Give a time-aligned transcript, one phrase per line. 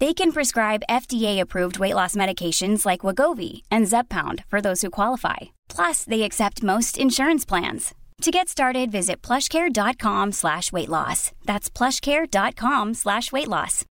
[0.00, 5.36] They can prescribe FDA-approved weight loss medications like Wagovi and Zeppound for those who qualify.
[5.68, 7.94] Plus, they accept most insurance plans.
[8.22, 11.32] To get started, visit plushcare.com slash weight loss.
[11.46, 13.84] That's plushcare.com slash weight loss.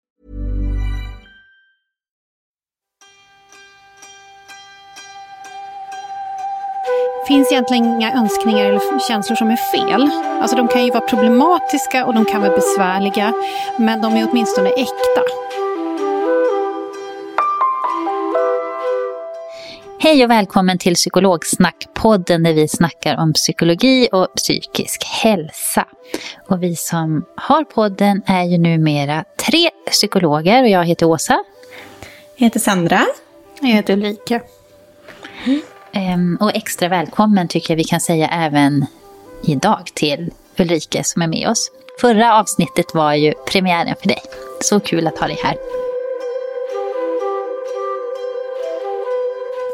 [7.26, 10.10] finns egentligen inga önskningar eller känslor som är fel.
[10.40, 13.32] Alltså de kan ju vara problematiska och de kan vara besvärliga,
[13.76, 15.45] men de är åtminstone äkta.
[19.98, 25.86] Hej och välkommen till Psykologsnack-podden där vi snackar om psykologi och psykisk hälsa.
[26.48, 31.44] Och vi som har podden är ju numera tre psykologer och jag heter Åsa.
[32.36, 33.00] Jag heter Sandra.
[33.60, 34.40] Jag heter Ulrika.
[35.92, 38.86] Ehm, Och extra välkommen tycker jag vi kan säga även
[39.44, 41.70] idag till Ulrike som är med oss.
[42.00, 44.20] Förra avsnittet var ju premiären för dig.
[44.60, 45.56] Så kul att ha dig här.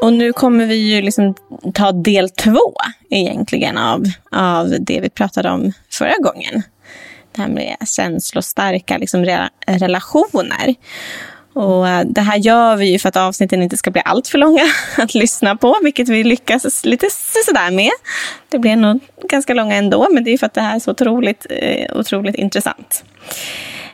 [0.02, 1.34] Och nu kommer vi ju liksom
[1.74, 2.72] ta del två
[3.10, 6.62] egentligen av, av det vi pratade om förra gången.
[7.32, 10.74] Det här med känslostarka liksom, re- relationer.
[11.52, 14.38] Och eh, det här gör vi ju för att avsnitten inte ska bli allt för
[14.38, 14.62] långa
[14.98, 17.06] att lyssna på, vilket vi lyckas lite
[17.46, 17.90] sådär med.
[18.48, 20.90] Det blir nog ganska långa ändå, men det är för att det här är så
[20.90, 23.04] otroligt, eh, otroligt intressant.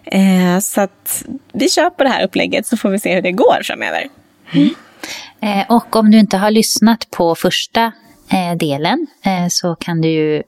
[0.05, 3.33] Eh, så att vi kör på det här upplägget så får vi se hur det
[3.33, 4.09] går framöver.
[4.53, 4.75] Mm.
[5.41, 7.93] Eh, och om du inte har lyssnat på första
[8.29, 10.43] eh, delen eh, så kan du ju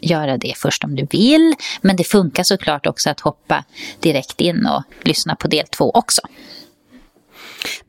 [0.00, 1.54] göra det först om du vill.
[1.80, 3.64] Men det funkar såklart också att hoppa
[4.00, 6.20] direkt in och lyssna på del två också.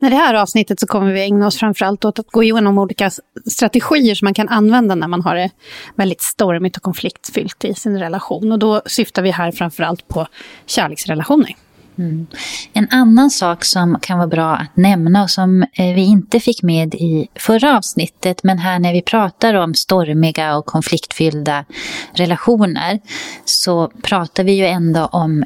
[0.00, 3.10] I det här avsnittet så kommer vi ägna oss framförallt åt att gå igenom olika
[3.46, 5.50] strategier som man kan använda när man har det
[5.94, 8.52] väldigt stormigt och konfliktfyllt i sin relation.
[8.52, 10.26] Och då syftar vi här framförallt på
[10.66, 11.56] kärleksrelationer.
[11.98, 12.26] Mm.
[12.72, 16.62] En annan sak som kan vara bra att nämna och som eh, vi inte fick
[16.62, 21.64] med i förra avsnittet, men här när vi pratar om stormiga och konfliktfyllda
[22.12, 23.00] relationer,
[23.44, 25.44] så pratar vi ju ändå om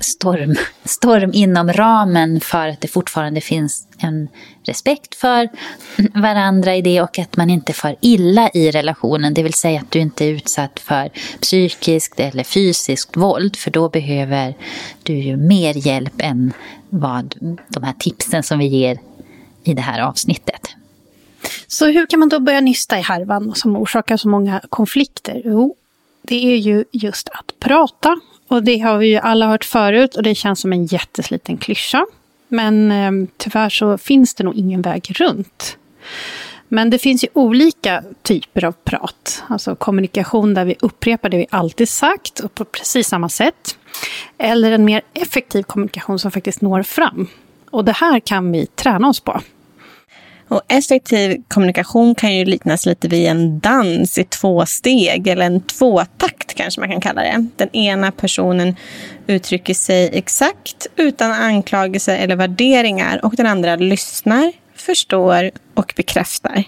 [0.00, 4.28] storm, storm inom ramen för att det fortfarande finns en
[4.62, 5.48] respekt för
[6.14, 9.34] varandra i det och att man inte far illa i relationen.
[9.34, 13.88] Det vill säga att du inte är utsatt för psykiskt eller fysiskt våld för då
[13.88, 14.54] behöver
[15.02, 16.52] du ju mer hjälp än
[16.90, 17.34] vad
[17.68, 18.98] de här tipsen som vi ger
[19.64, 20.74] i det här avsnittet.
[21.66, 25.42] Så hur kan man då börja nysta i härvan som orsakar så många konflikter?
[25.44, 25.76] Jo,
[26.22, 28.20] det är ju just att prata.
[28.48, 32.06] Och det har vi ju alla hört förut och det känns som en jättesliten klyscha.
[32.48, 35.76] Men eh, tyvärr så finns det nog ingen väg runt.
[36.68, 39.42] Men det finns ju olika typer av prat.
[39.48, 43.76] Alltså kommunikation där vi upprepar det vi alltid sagt och på precis samma sätt.
[44.38, 47.28] Eller en mer effektiv kommunikation som faktiskt når fram.
[47.70, 49.40] Och det här kan vi träna oss på.
[50.48, 55.60] Och effektiv kommunikation kan ju liknas lite vid en dans i två steg, eller en
[55.60, 57.46] tvåtakt kanske man kan kalla det.
[57.56, 58.76] Den ena personen
[59.26, 66.64] uttrycker sig exakt utan anklagelser eller värderingar och den andra lyssnar, förstår och bekräftar.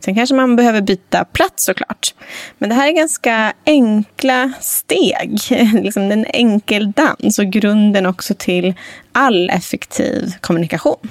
[0.00, 2.14] Sen kanske man behöver byta plats såklart.
[2.58, 5.38] Men det här är ganska enkla steg.
[5.82, 8.74] liksom en enkel dans och grunden också till
[9.12, 11.08] all effektiv kommunikation.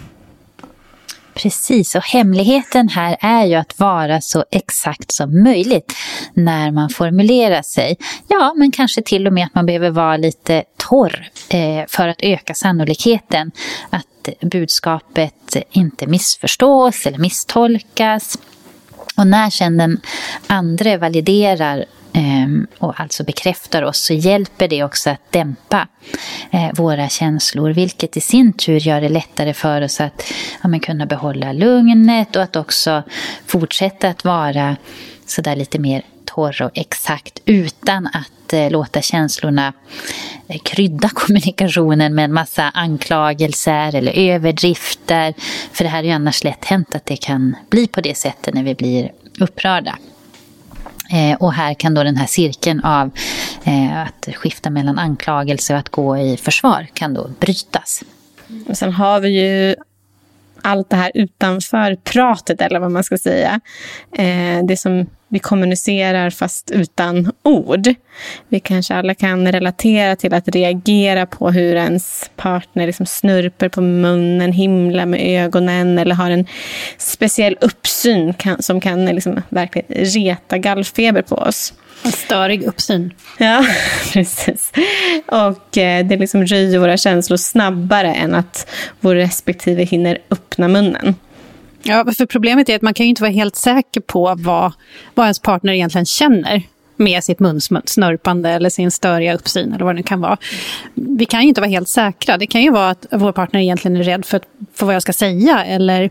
[1.36, 5.94] Precis, och hemligheten här är ju att vara så exakt som möjligt
[6.34, 7.98] när man formulerar sig.
[8.28, 12.18] Ja, men kanske till och med att man behöver vara lite torr eh, för att
[12.20, 13.52] öka sannolikheten
[13.90, 18.38] att budskapet inte missförstås eller misstolkas.
[19.18, 20.02] Och när sedan den
[20.48, 21.86] andra validerar
[22.18, 25.88] Ehm, och alltså bekräftar oss så hjälper det också att dämpa
[26.52, 30.34] eh, våra känslor vilket i sin tur gör det lättare för oss att
[30.64, 33.04] ja, kunna behålla lugnet och att också
[33.46, 34.76] fortsätta att vara
[35.26, 39.74] sådär lite mer torr och exakt utan att eh, låta känslorna
[40.48, 45.34] eh, krydda kommunikationen med en massa anklagelser eller överdrifter.
[45.72, 48.54] För det här är ju annars lätt hänt att det kan bli på det sättet
[48.54, 49.98] när vi blir upprörda.
[51.12, 53.12] Eh, och här kan då den här cirkeln av
[53.64, 58.04] eh, att skifta mellan anklagelse och att gå i försvar kan då brytas.
[58.68, 59.76] Och sen har vi ju
[60.62, 63.60] allt det här utanför pratet, eller vad man ska säga.
[64.12, 67.94] Eh, det som vi kommunicerar fast utan ord.
[68.50, 73.82] Vi kanske alla kan relatera till att reagera på hur ens partner liksom snurper på
[73.82, 76.46] munnen, himlar med ögonen eller har en
[76.98, 81.74] speciell uppsyn kan, som kan liksom verkligen reta gallfeber på oss.
[82.04, 83.14] En störig uppsyn.
[83.38, 83.66] Ja,
[84.14, 84.72] precis.
[85.28, 91.16] Och eh, det liksom röjer våra känslor snabbare än att vår respektive hinner öppna munnen.
[91.88, 94.74] Ja, för problemet är att man kan ju inte vara helt säker på vad,
[95.14, 96.64] vad ens partner egentligen känner
[96.96, 100.38] med sitt munsnörpande eller sin störiga uppsyn eller vad det nu kan vara.
[100.94, 102.38] Vi kan ju inte vara helt säkra.
[102.38, 104.42] Det kan ju vara att vår partner egentligen är rädd för,
[104.74, 106.10] för vad jag ska säga eller,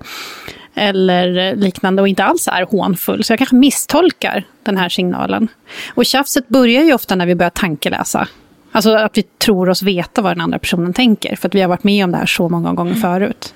[0.75, 3.25] eller liknande och inte alls är hånfull.
[3.25, 5.49] Så jag kanske misstolkar den här signalen.
[5.89, 8.29] Och tjafset börjar ju ofta när vi börjar tankeläsa.
[8.73, 11.37] Alltså att vi tror oss veta vad den andra personen tänker.
[11.37, 13.55] För att vi har varit med om det här så många gånger förut.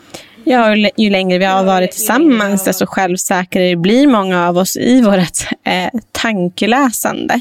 [0.49, 5.65] Ja, ju längre vi har varit tillsammans, desto självsäkrare blir många av oss i vårt
[5.65, 7.41] eh, tankeläsande.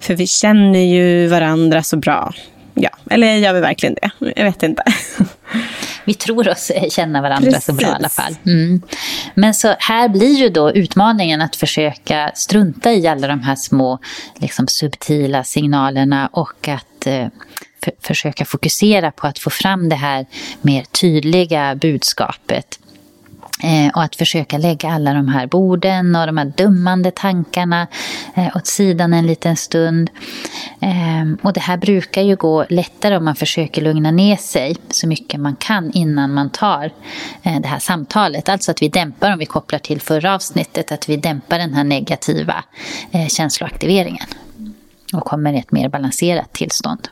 [0.00, 2.32] För vi känner ju varandra så bra.
[2.74, 4.10] Ja, eller gör vi verkligen det?
[4.36, 4.82] Jag vet inte.
[6.04, 7.64] Vi tror oss känna varandra Precis.
[7.64, 8.36] så bra i alla fall.
[8.46, 8.82] Mm.
[9.34, 13.98] Men så här blir ju då utmaningen att försöka strunta i alla de här små
[14.36, 17.26] liksom, subtila signalerna och att eh,
[18.00, 20.26] försöka fokusera på att få fram det här
[20.62, 22.78] mer tydliga budskapet.
[23.62, 27.86] Eh, och att försöka lägga alla de här borden och de här dömande tankarna
[28.34, 30.10] eh, åt sidan en liten stund.
[30.80, 35.08] Eh, och det här brukar ju gå lättare om man försöker lugna ner sig så
[35.08, 36.92] mycket man kan innan man tar
[37.42, 38.48] eh, det här samtalet.
[38.48, 41.84] Alltså att vi dämpar, om vi kopplar till förra avsnittet, att vi dämpar den här
[41.84, 42.64] negativa
[43.10, 44.26] eh, känsloaktiveringen
[45.12, 47.08] och kommer i ett mer balanserat tillstånd.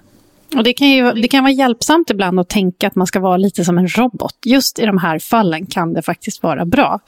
[0.56, 3.36] Och det, kan ju, det kan vara hjälpsamt ibland att tänka att man ska vara
[3.36, 4.34] lite som en robot.
[4.46, 7.00] Just i de här fallen kan det faktiskt vara bra.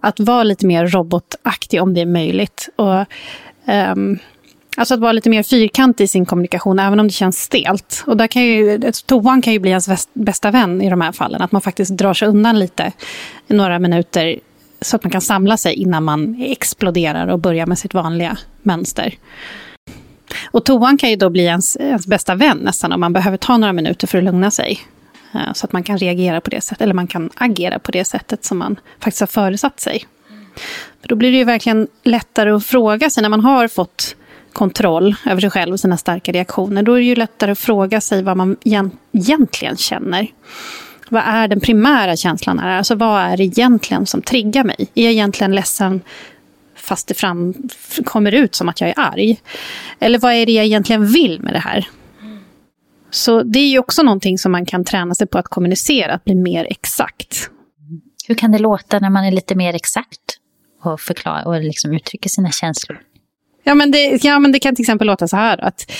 [0.00, 2.68] Att vara lite mer robotaktig om det är möjligt.
[2.76, 3.04] Och,
[3.94, 4.18] um,
[4.76, 8.04] alltså att vara lite mer fyrkantig i sin kommunikation, även om det känns stelt.
[8.06, 11.42] Och där kan ju, toan kan ju bli ens bästa vän i de här fallen.
[11.42, 12.92] Att man faktiskt drar sig undan lite
[13.46, 14.38] några minuter
[14.80, 19.14] så att man kan samla sig innan man exploderar och börjar med sitt vanliga mönster.
[20.52, 23.56] Och toan kan ju då bli ens, ens bästa vän nästan om man behöver ta
[23.56, 24.80] några minuter för att lugna sig.
[25.34, 28.04] Eh, så att man kan reagera på det sättet, eller man kan agera på det
[28.04, 30.06] sättet som man faktiskt har föresatt sig.
[31.00, 34.16] För då blir det ju verkligen lättare att fråga sig när man har fått
[34.52, 36.82] kontroll över sig själv och sina starka reaktioner.
[36.82, 38.56] Då är det ju lättare att fråga sig vad man
[39.12, 40.26] egentligen känner.
[41.08, 42.78] Vad är den primära känslan här?
[42.78, 44.88] Alltså vad är det egentligen som triggar mig?
[44.94, 46.00] Är jag egentligen ledsen
[46.82, 47.54] fast det fram,
[48.04, 49.40] kommer ut som att jag är arg?
[49.98, 51.88] Eller vad är det jag egentligen vill med det här?
[53.10, 56.24] Så det är ju också någonting som man kan träna sig på att kommunicera, att
[56.24, 57.50] bli mer exakt.
[58.28, 60.20] Hur kan det låta när man är lite mer exakt
[60.82, 63.00] och, förklara, och liksom uttrycker sina känslor?
[63.64, 65.64] Ja men, det, ja, men det kan till exempel låta så här.
[65.64, 65.92] Att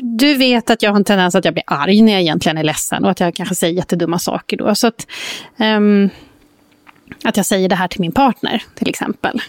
[0.00, 2.64] du vet att jag har en tendens att jag blir arg när jag egentligen är
[2.64, 4.74] ledsen och att jag kanske säger jättedumma saker då.
[4.74, 5.06] Så att,
[5.58, 6.10] um,
[7.24, 9.40] att jag säger det här till min partner till exempel.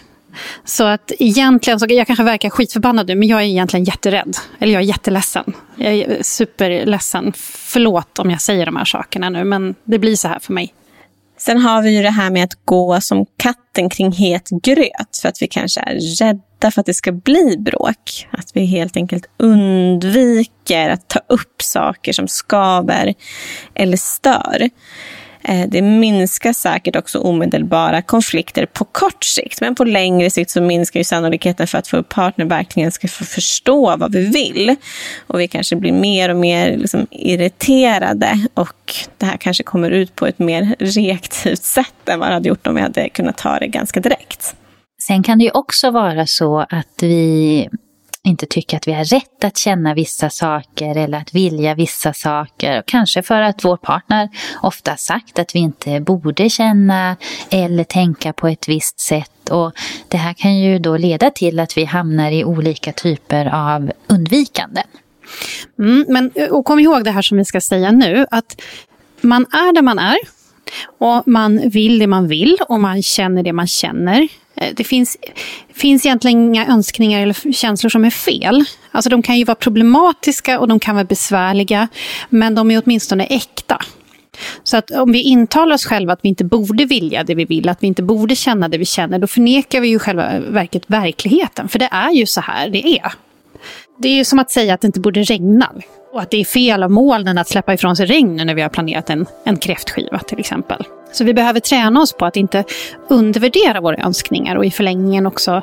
[0.64, 4.36] Så att egentligen, så jag kanske verkar skitförbannad nu, men jag är egentligen jätterädd.
[4.58, 5.52] Eller jag är jätteledsen.
[5.76, 7.32] Jag är superledsen.
[7.36, 10.74] Förlåt om jag säger de här sakerna nu, men det blir så här för mig.
[11.38, 15.18] Sen har vi ju det här med att gå som katten kring het gröt.
[15.22, 18.28] För att vi kanske är rädda för att det ska bli bråk.
[18.30, 23.14] Att vi helt enkelt undviker att ta upp saker som skaver
[23.74, 24.70] eller stör.
[25.48, 29.60] Eh, det minskar säkert också omedelbara konflikter på kort sikt.
[29.60, 33.24] Men på längre sikt så minskar ju sannolikheten för att vår partner verkligen ska få
[33.24, 34.76] förstå vad vi vill.
[35.26, 38.46] Och vi kanske blir mer och mer liksom irriterade.
[38.54, 42.48] Och det här kanske kommer ut på ett mer reaktivt sätt än vad det hade
[42.48, 44.56] gjort om vi hade kunnat ta det ganska direkt.
[45.02, 47.68] Sen kan det ju också vara så att vi
[48.24, 52.82] inte tycker att vi har rätt att känna vissa saker eller att vilja vissa saker.
[52.86, 54.28] Kanske för att vår partner
[54.62, 57.16] ofta sagt att vi inte borde känna
[57.50, 59.50] eller tänka på ett visst sätt.
[59.50, 59.72] Och
[60.08, 64.86] det här kan ju då leda till att vi hamnar i olika typer av undvikanden.
[65.78, 68.60] Mm, men, och kom ihåg det här som vi ska säga nu, att
[69.20, 70.18] man är där man är.
[70.98, 74.28] Och man vill det man vill och man känner det man känner.
[74.56, 75.16] Eh, det finns,
[75.74, 78.64] finns egentligen inga önskningar eller känslor som är fel.
[78.90, 81.88] Alltså de kan ju vara problematiska och de kan vara besvärliga,
[82.28, 83.78] men de är åtminstone äkta.
[84.62, 87.68] Så att om vi intalar oss själva att vi inte borde vilja det vi vill,
[87.68, 91.68] att vi inte borde känna det vi känner, då förnekar vi ju själva verket verkligheten.
[91.68, 93.12] För det är ju så här det är.
[93.98, 95.72] Det är ju som att säga att det inte borde regna.
[96.12, 98.68] Och att det är fel av molnen att släppa ifrån sig regn när vi har
[98.68, 100.84] planerat en, en kräftskiva till exempel.
[101.12, 102.64] Så vi behöver träna oss på att inte
[103.08, 105.62] undervärdera våra önskningar och i förlängningen också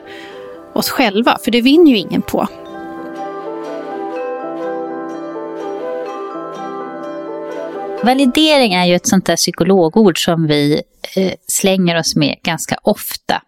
[0.74, 2.48] oss själva, för det vinner ju ingen på.
[8.04, 10.82] Validering är ju ett sånt där psykologord som vi
[11.16, 13.42] eh, slänger oss med ganska ofta.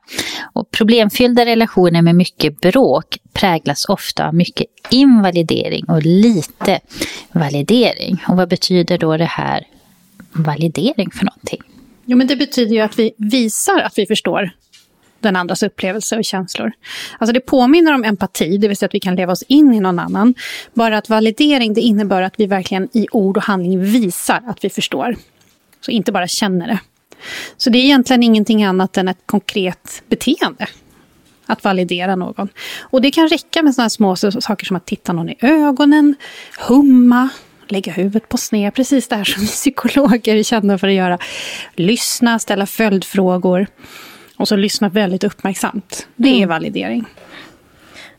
[0.53, 6.79] Och problemfyllda relationer med mycket bråk präglas ofta av mycket invalidering och lite
[7.31, 8.23] validering.
[8.27, 9.67] Och vad betyder då det här
[10.31, 11.61] validering för någonting?
[12.05, 14.51] Jo, men det betyder ju att vi visar att vi förstår
[15.19, 16.71] den andras upplevelse och känslor.
[17.17, 19.79] Alltså det påminner om empati, det vill säga att vi kan leva oss in i
[19.79, 20.33] någon annan.
[20.73, 24.69] Bara att validering, det innebär att vi verkligen i ord och handling visar att vi
[24.69, 25.15] förstår.
[25.81, 26.79] Så inte bara känner det.
[27.57, 30.67] Så det är egentligen ingenting annat än ett konkret beteende.
[31.45, 32.49] Att validera någon.
[32.81, 36.15] Och det kan räcka med sådana små saker som att titta någon i ögonen,
[36.67, 37.29] humma,
[37.67, 41.17] lägga huvudet på sned, precis det här som psykologer är kända för att göra.
[41.75, 43.67] Lyssna, ställa följdfrågor.
[44.37, 46.07] Och så lyssna väldigt uppmärksamt.
[46.15, 46.49] Det är mm.
[46.49, 47.05] validering.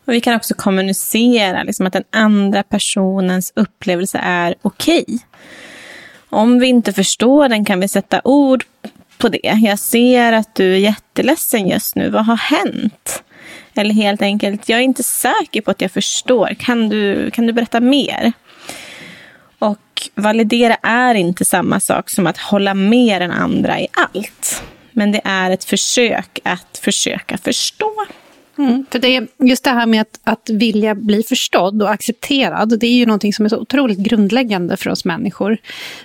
[0.04, 5.02] Och vi kan också kommunicera liksom att den andra personens upplevelse är okej.
[5.02, 5.18] Okay.
[6.28, 8.64] Om vi inte förstår den kan vi sätta ord
[9.18, 9.58] på det.
[9.62, 12.10] Jag ser att du är jätteledsen just nu.
[12.10, 13.22] Vad har hänt?
[13.74, 16.54] Eller helt enkelt, jag är inte säker på att jag förstår.
[16.58, 18.32] Kan du, kan du berätta mer?
[19.58, 24.62] Och validera är inte samma sak som att hålla med den andra i allt.
[24.92, 27.92] Men det är ett försök att försöka förstå.
[28.58, 32.78] Mm, för det är just det här med att, att vilja bli förstådd och accepterad,
[32.80, 35.58] det är ju någonting som är så otroligt grundläggande för oss människor.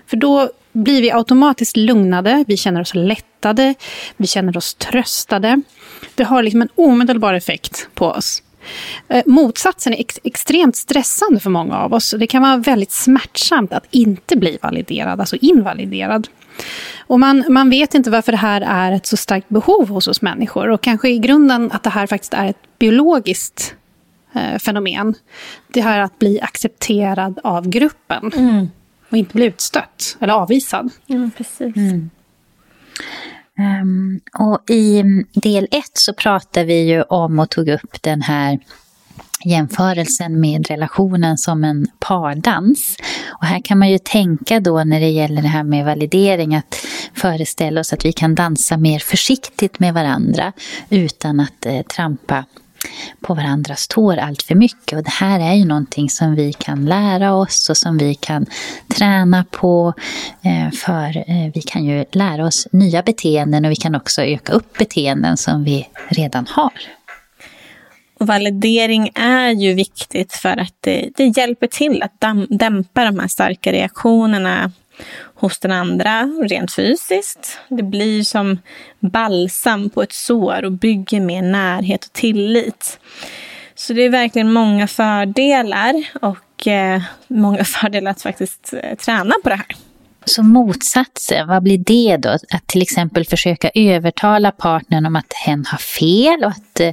[0.08, 3.76] För då blir vi automatiskt lugnade, vi känner oss lättade,
[4.18, 5.62] vi känner oss tröstade.
[6.16, 8.44] Det har liksom en omedelbar effekt på oss.
[9.08, 12.16] Eh, motsatsen är ex extremt stressande för många av oss.
[12.20, 16.28] Det kan vara väldigt smärtsamt att inte bli validerad, alltså invaliderad.
[17.08, 20.22] Och man, man vet inte varför det här är ett så starkt behov hos oss
[20.22, 20.70] människor.
[20.70, 23.76] Och kanske i grunden att det här faktiskt är ett biologiskt
[24.34, 25.16] eh, fenomen.
[25.68, 28.32] Det här att bli accepterad av gruppen.
[28.36, 28.70] Mm.
[29.10, 30.92] Och inte bli utstött eller avvisad.
[31.08, 31.76] Mm, precis.
[31.76, 32.10] Mm.
[33.82, 38.60] Um, och i del ett så pratar vi ju om och tog upp den här
[39.46, 42.98] jämförelsen med relationen som en pardans.
[43.28, 46.86] Och här kan man ju tänka då när det gäller det här med validering att
[47.14, 50.54] föreställa oss att vi kan dansa mer försiktigt med varandra
[50.90, 52.46] utan att eh, trampa
[53.22, 54.98] på varandras tår allt för mycket.
[54.98, 58.46] Och det här är ju någonting som vi kan lära oss och som vi kan
[58.88, 59.94] träna på.
[60.42, 64.54] Eh, för eh, vi kan ju lära oss nya beteenden och vi kan också öka
[64.54, 66.74] upp beteenden som vi redan har.
[68.20, 73.28] Och validering är ju viktigt för att det, det hjälper till att dämpa de här
[73.28, 74.72] starka reaktionerna
[75.36, 77.60] hos den andra rent fysiskt.
[77.68, 78.60] Det blir som
[79.00, 83.00] balsam på ett sår och bygger mer närhet och tillit.
[83.76, 89.50] Så det är verkligen många fördelar och eh, många fördelar att faktiskt eh, träna på
[89.50, 89.76] det här.
[90.26, 92.30] Så motsatsen, vad blir det då?
[92.30, 96.92] Att till exempel försöka övertala partnern om att hen har fel och att eh,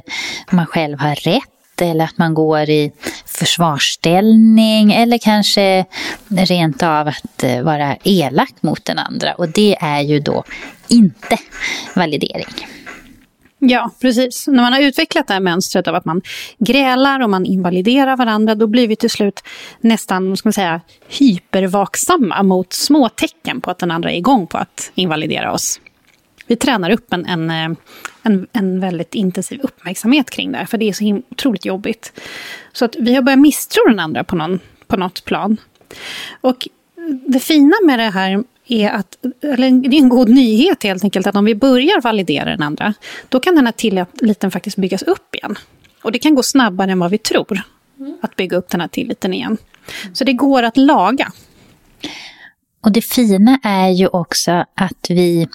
[0.51, 2.91] man själv har rätt eller att man går i
[3.27, 5.85] försvarsställning eller kanske
[6.27, 9.33] rent av att eh, vara elak mot den andra.
[9.33, 10.43] Och det är ju då
[10.87, 11.37] inte
[11.95, 12.67] validering.
[13.59, 14.47] Ja, precis.
[14.47, 16.21] När man har utvecklat det här mönstret av att man
[16.59, 19.43] grälar och man invaliderar varandra, då blir vi till slut
[19.81, 24.57] nästan ska man säga, hypervaksamma mot små tecken på att den andra är igång på
[24.57, 25.79] att invalidera oss.
[26.47, 27.77] Vi tränar upp en, en, eh,
[28.23, 32.13] en, en väldigt intensiv uppmärksamhet kring det, för det är så otroligt jobbigt.
[32.77, 35.57] Så att vi har börjat misstro den andra på, någon, på något plan.
[36.41, 36.67] Och
[37.27, 41.27] det fina med det här är att, eller det är en god nyhet helt enkelt,
[41.27, 42.93] att om vi börjar validera den andra,
[43.29, 45.55] då kan den här tilliten faktiskt byggas upp igen.
[46.01, 47.61] Och det kan gå snabbare än vad vi tror.
[48.21, 49.57] att bygga upp den här tilliten igen.
[50.13, 51.31] Så det går att laga.
[52.81, 55.47] Och det fina är ju också att vi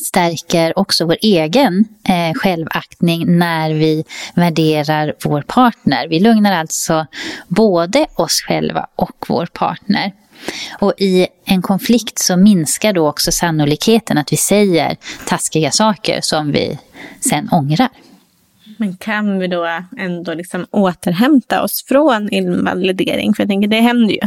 [0.00, 6.08] stärker också vår egen eh, självaktning när vi värderar vår partner.
[6.08, 7.06] Vi lugnar alltså
[7.48, 10.12] både oss själva och vår partner.
[10.78, 16.52] Och i en konflikt så minskar då också sannolikheten att vi säger taskiga saker som
[16.52, 16.78] vi
[17.20, 17.88] sen ångrar.
[18.76, 23.34] Men kan vi då ändå liksom återhämta oss från invalidering?
[23.34, 24.22] För jag tänker, det händer ju.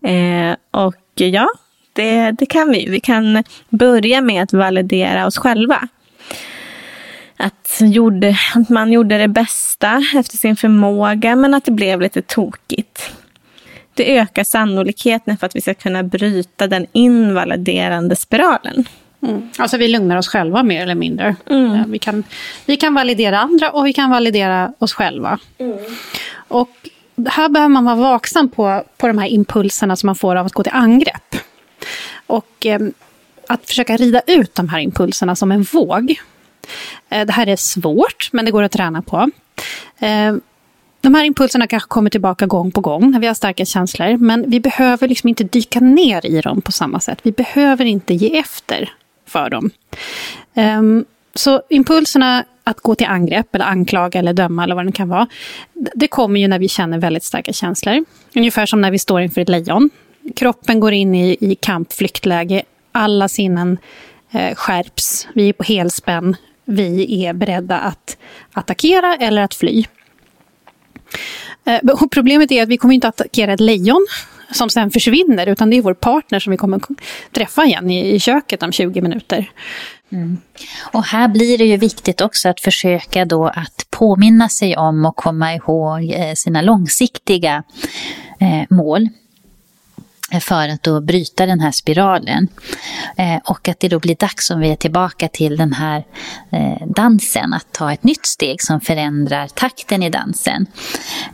[0.10, 1.48] eh, och ja,
[1.94, 2.86] det, det kan vi.
[2.90, 5.88] Vi kan börja med att validera oss själva.
[7.36, 12.22] Att, gjorde, att man gjorde det bästa efter sin förmåga, men att det blev lite
[12.22, 13.10] tokigt.
[13.94, 18.84] Det ökar sannolikheten för att vi ska kunna bryta den invaliderande spiralen.
[19.22, 19.48] Mm.
[19.58, 21.36] Alltså vi lugnar oss själva mer eller mindre.
[21.50, 21.90] Mm.
[21.90, 22.24] Vi, kan,
[22.66, 25.38] vi kan validera andra och vi kan validera oss själva.
[25.58, 25.78] Mm.
[26.48, 26.70] Och
[27.28, 30.52] här behöver man vara vaksam på, på de här impulserna som man får av att
[30.52, 31.36] gå till angrepp.
[32.34, 32.80] Och eh,
[33.48, 36.14] att försöka rida ut de här impulserna som en våg.
[37.08, 39.30] Eh, det här är svårt, men det går att träna på.
[39.98, 40.34] Eh,
[41.00, 44.16] de här impulserna kanske kommer tillbaka gång på gång när vi har starka känslor.
[44.16, 47.18] Men vi behöver liksom inte dyka ner i dem på samma sätt.
[47.22, 48.92] Vi behöver inte ge efter
[49.26, 49.70] för dem.
[50.54, 55.08] Ehm, så impulserna att gå till angrepp, eller anklaga eller döma eller vad det kan
[55.08, 55.26] vara.
[55.94, 58.04] Det kommer ju när vi känner väldigt starka känslor.
[58.34, 59.90] Ungefär som när vi står inför ett lejon.
[60.36, 62.62] Kroppen går in i, i kampflyktläge.
[62.92, 63.78] Alla sinnen
[64.30, 65.28] eh, skärps.
[65.34, 66.36] Vi är på helspänn.
[66.64, 68.16] Vi är beredda att
[68.52, 69.84] attackera eller att fly.
[71.64, 74.06] Eh, och problemet är att vi kommer inte att attackera ett lejon
[74.50, 76.80] som sen försvinner, utan det är vår partner som vi kommer
[77.32, 79.50] träffa igen i, i köket om 20 minuter.
[80.12, 80.38] Mm.
[80.92, 85.16] Och här blir det ju viktigt också att försöka då att påminna sig om och
[85.16, 87.62] komma ihåg eh, sina långsiktiga
[88.40, 89.08] eh, mål
[90.40, 92.48] för att då bryta den här spiralen.
[93.16, 96.04] Eh, och att det då blir dags, om vi är tillbaka till den här
[96.50, 100.66] eh, dansen, att ta ett nytt steg som förändrar takten i dansen.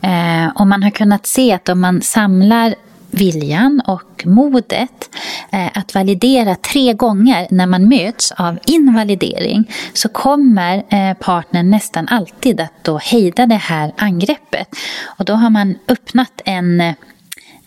[0.01, 2.75] Eh, och man har kunnat se att om man samlar
[3.11, 5.09] viljan och modet
[5.51, 12.07] eh, att validera tre gånger när man möts av invalidering så kommer eh, partnern nästan
[12.07, 14.67] alltid att då hejda det här angreppet.
[15.05, 16.93] Och då har man öppnat en eh,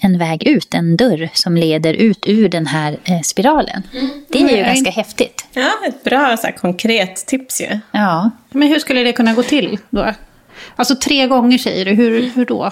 [0.04, 3.82] en väg ut, en dörr som leder ut ur den här eh, spiralen.
[3.92, 4.10] Mm.
[4.28, 4.66] Det är ju mm.
[4.66, 5.46] ganska häftigt.
[5.52, 7.78] Ja, ett bra så här, konkret tips ju.
[7.90, 8.30] Ja.
[8.50, 10.12] Men hur skulle det kunna gå till då?
[10.76, 12.70] Alltså tre gånger säger du, hur, hur då?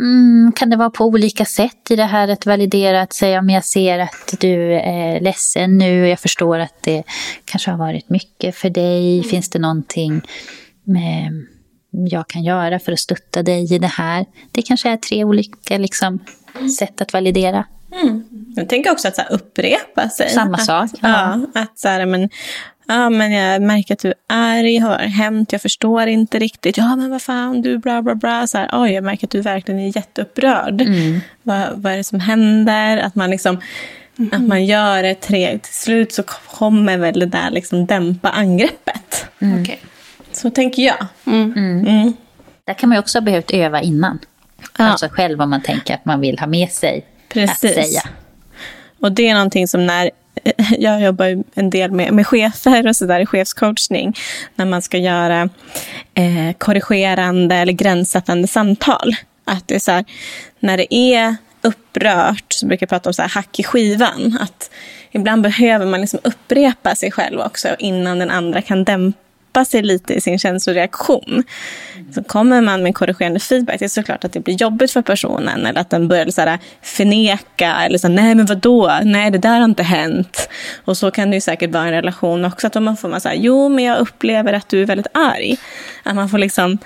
[0.00, 3.50] Mm, kan det vara på olika sätt i det här att validera, att säga om
[3.50, 7.02] jag ser att du är ledsen nu, jag förstår att det
[7.44, 9.30] kanske har varit mycket för dig, mm.
[9.30, 10.22] finns det någonting
[10.84, 11.46] med
[11.90, 14.26] jag kan göra för att stötta dig i det här.
[14.52, 16.18] Det kanske är tre olika liksom,
[16.78, 17.64] sätt att validera.
[18.02, 18.24] Mm.
[18.56, 20.30] Jag tänker också att så här, upprepa sig.
[20.30, 20.90] Samma att, sak.
[21.00, 21.40] Ja.
[21.54, 21.60] ja.
[21.62, 22.30] att så här, men,
[22.86, 26.76] ja, men jag märker att du är arg, har hänt, jag förstår inte riktigt.
[26.76, 28.46] Ja, men vad fan, du bla bla bla.
[28.46, 30.80] Så här, Oj, jag märker att du verkligen är jätteupprörd.
[30.80, 31.20] Mm.
[31.42, 32.96] Vad, vad är det som händer?
[32.96, 33.60] Att man liksom...
[34.18, 34.32] Mm.
[34.32, 39.26] Att man gör det tre, till slut så kommer väl det där liksom dämpa angreppet.
[39.38, 39.62] Mm.
[39.62, 39.76] Okay.
[40.32, 41.06] Så tänker jag.
[41.26, 41.52] Mm.
[41.56, 41.86] Mm.
[41.86, 42.12] Mm.
[42.64, 44.18] Där kan man ju också ha behövt öva innan.
[44.78, 44.84] Ja.
[44.84, 47.64] Alltså själv om man tänker att man vill ha med sig Precis.
[47.78, 48.02] att säga.
[49.00, 50.10] Och det är någonting som när
[50.78, 54.16] jag jobbar en del med, med chefer och sådär i chefscoachning.
[54.54, 55.48] När man ska göra
[56.14, 59.16] eh, korrigerande eller gränssättande samtal.
[59.44, 60.04] Att det är så här,
[60.60, 64.38] när det är upprört så brukar jag prata om så här hack i skivan.
[64.40, 64.70] Att
[65.10, 69.18] ibland behöver man liksom upprepa sig själv också innan den andra kan dämpa
[69.52, 71.42] dämpa sig lite i sin känsloreaktion.
[72.14, 75.66] Så kommer man med korrigerande feedback, det är såklart att det blir jobbigt för personen.
[75.66, 79.38] Eller att den börjar så här förneka, eller så här, nej men vadå, nej det
[79.38, 80.48] där har inte hänt.
[80.84, 83.20] Och så kan det ju säkert vara en relation också, att om man får man
[83.20, 85.56] säga, jo men jag upplever att du är väldigt arg.
[86.04, 86.78] Att man får liksom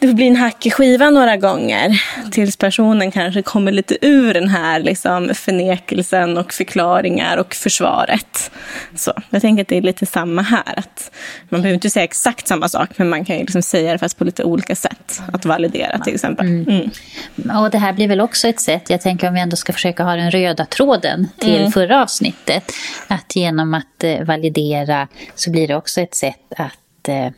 [0.00, 4.34] det får bli en hack i skivan några gånger tills personen kanske kommer lite ur
[4.34, 8.50] den här liksom, förnekelsen och förklaringar och försvaret.
[8.94, 10.78] Så jag tänker att det är lite samma här.
[10.78, 11.10] Att
[11.48, 14.18] man behöver inte säga exakt samma sak, men man kan ju liksom säga det fast
[14.18, 15.22] på lite olika sätt.
[15.32, 16.46] Att validera till exempel.
[16.46, 16.68] Mm.
[16.68, 17.56] Mm.
[17.56, 20.04] Och det här blir väl också ett sätt, jag tänker om vi ändå ska försöka
[20.04, 21.72] ha den röda tråden till mm.
[21.72, 22.72] förra avsnittet.
[23.08, 27.28] Att genom att eh, validera så blir det också ett sätt att eh,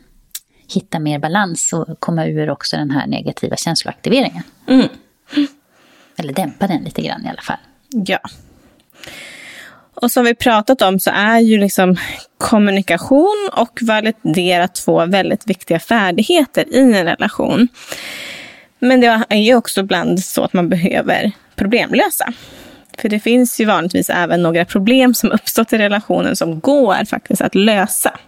[0.73, 4.43] hitta mer balans och komma ur också den här negativa känsloaktiveringen.
[4.67, 4.87] Mm.
[6.17, 7.57] Eller dämpa den lite grann i alla fall.
[7.89, 8.19] Ja.
[9.93, 11.95] Och som vi pratat om så är ju liksom
[12.37, 17.67] kommunikation och validera två väldigt viktiga färdigheter i en relation.
[18.79, 22.33] Men det är ju också ibland så att man behöver problemlösa.
[22.97, 27.41] För det finns ju vanligtvis även några problem som uppstått i relationen som går faktiskt
[27.41, 28.19] att lösa.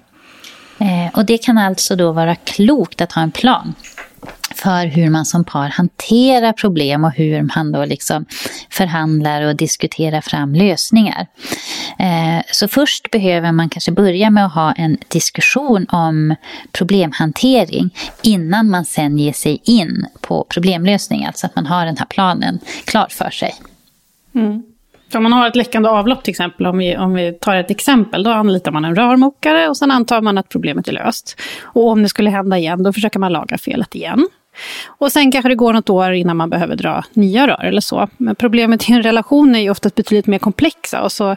[0.79, 3.73] Eh, och det kan alltså då vara klokt att ha en plan
[4.55, 8.25] för hur man som par hanterar problem och hur man då liksom
[8.69, 11.27] förhandlar och diskuterar fram lösningar.
[11.99, 16.35] Eh, så först behöver man kanske börja med att ha en diskussion om
[16.71, 22.05] problemhantering innan man sen ger sig in på problemlösning, alltså att man har den här
[22.05, 23.55] planen klar för sig.
[24.35, 24.63] Mm.
[25.15, 28.23] Om man har ett läckande avlopp till exempel, om vi, om vi tar ett exempel,
[28.23, 31.41] då anlitar man en rörmokare och sen antar man att problemet är löst.
[31.61, 34.27] Och om det skulle hända igen, då försöker man laga felet igen.
[34.87, 38.07] Och sen kanske det går något år innan man behöver dra nya rör eller så.
[38.17, 41.35] Men problemet i en relation är ju oftast betydligt mer komplexa och, så,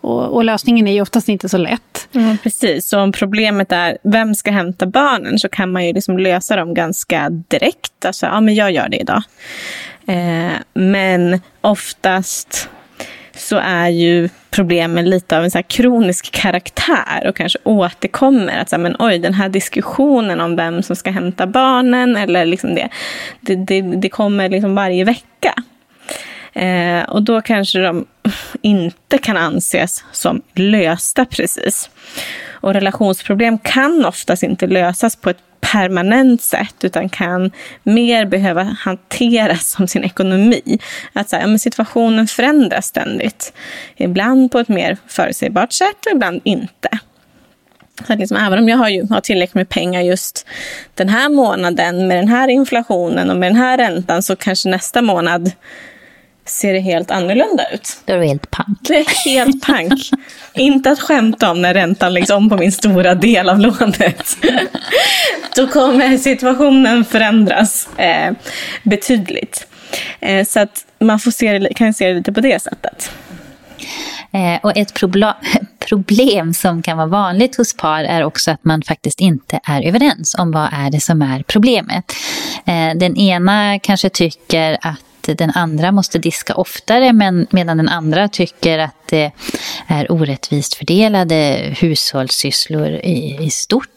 [0.00, 2.08] och, och lösningen är ju oftast inte så lätt.
[2.14, 6.18] Mm, precis, så om problemet är vem ska hämta barnen så kan man ju liksom
[6.18, 8.04] lösa dem ganska direkt.
[8.04, 9.22] Alltså, ja men jag gör det idag.
[10.06, 12.68] Eh, men oftast
[13.40, 18.58] så är ju problemen lite av en så kronisk karaktär och kanske återkommer.
[18.58, 22.46] Att så här, men oj, den här diskussionen om vem som ska hämta barnen eller
[22.46, 22.88] liksom det,
[23.40, 25.54] det, det, det kommer liksom varje vecka.
[26.52, 28.06] Eh, och då kanske de
[28.62, 31.90] inte kan anses som lösta precis.
[32.50, 37.50] Och relationsproblem kan oftast inte lösas på ett permanent sätt utan kan
[37.82, 40.78] mer behöva hanteras som sin ekonomi.
[41.12, 43.52] Att så här, ja, situationen förändras ständigt.
[43.96, 46.88] Ibland på ett mer förutsägbart sätt och ibland inte.
[48.06, 50.46] Så liksom, även om jag har, ju, har tillräckligt med pengar just
[50.94, 55.02] den här månaden med den här inflationen och med den här räntan så kanske nästa
[55.02, 55.52] månad
[56.50, 58.02] ser det helt annorlunda ut.
[58.04, 58.78] Då är det helt pank.
[58.80, 60.10] Det är helt pank.
[60.54, 64.36] Inte att skämta om när räntan läggs om på min stora del av lånet.
[65.56, 68.32] Då kommer situationen förändras eh,
[68.82, 69.66] betydligt.
[70.20, 73.10] Eh, så att man får se det, kan se det lite på det sättet.
[74.32, 74.94] Eh, och ett
[75.88, 80.34] problem som kan vara vanligt hos par är också att man faktiskt inte är överens
[80.38, 82.12] om vad är det som är problemet.
[82.66, 88.28] Eh, den ena kanske tycker att den andra måste diska oftare men medan den andra
[88.28, 89.32] tycker att det
[89.86, 93.88] är orättvist fördelade hushållssysslor i, i stort.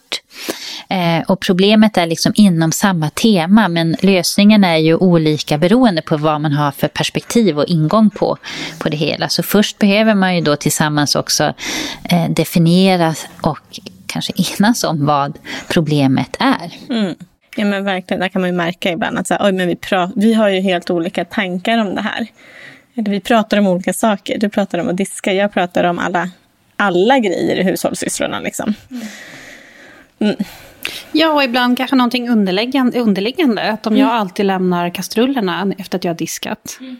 [0.88, 6.16] Eh, och problemet är liksom inom samma tema men lösningen är ju olika beroende på
[6.16, 8.36] vad man har för perspektiv och ingång på,
[8.78, 9.28] på det hela.
[9.28, 11.54] Så först behöver man ju då tillsammans också
[12.04, 16.72] eh, definiera och kanske enas om vad problemet är.
[16.90, 17.14] Mm.
[17.56, 19.78] Ja men verkligen, där kan man ju märka ibland att så här, Oj, men vi,
[20.16, 22.26] vi har ju helt olika tankar om det här.
[22.94, 24.38] Eller vi pratar om olika saker.
[24.38, 26.30] Du pratar om att diska, jag pratar om alla,
[26.76, 28.40] alla grejer i hushållssysslorna.
[28.40, 28.74] Liksom.
[30.18, 30.36] Mm.
[31.12, 32.98] Ja, och ibland kanske någonting underliggande.
[32.98, 34.06] underliggande att om mm.
[34.06, 36.96] jag alltid lämnar kastrullerna efter att jag har diskat, mm.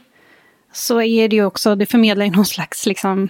[0.73, 3.29] så är det ju också, det förmedlar ju någon slags liksom,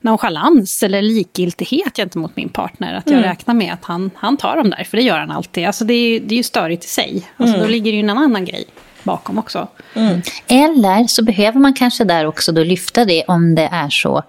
[0.00, 2.94] nonchalans eller likgiltighet gentemot min partner.
[2.94, 3.30] Att jag mm.
[3.30, 5.66] räknar med att han, han tar dem där, för det gör han alltid.
[5.66, 7.30] Alltså det, är, det är ju störigt i sig.
[7.36, 7.66] Alltså mm.
[7.66, 8.64] Då ligger det ju en annan grej
[9.02, 9.68] bakom också.
[9.94, 10.22] Mm.
[10.46, 14.22] Eller så behöver man kanske där också då lyfta det om det är så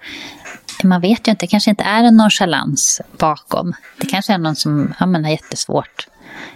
[0.84, 3.74] man vet ju inte, det kanske inte är en nonchalans bakom.
[3.98, 6.08] Det kanske är någon som ja, men har jättesvårt.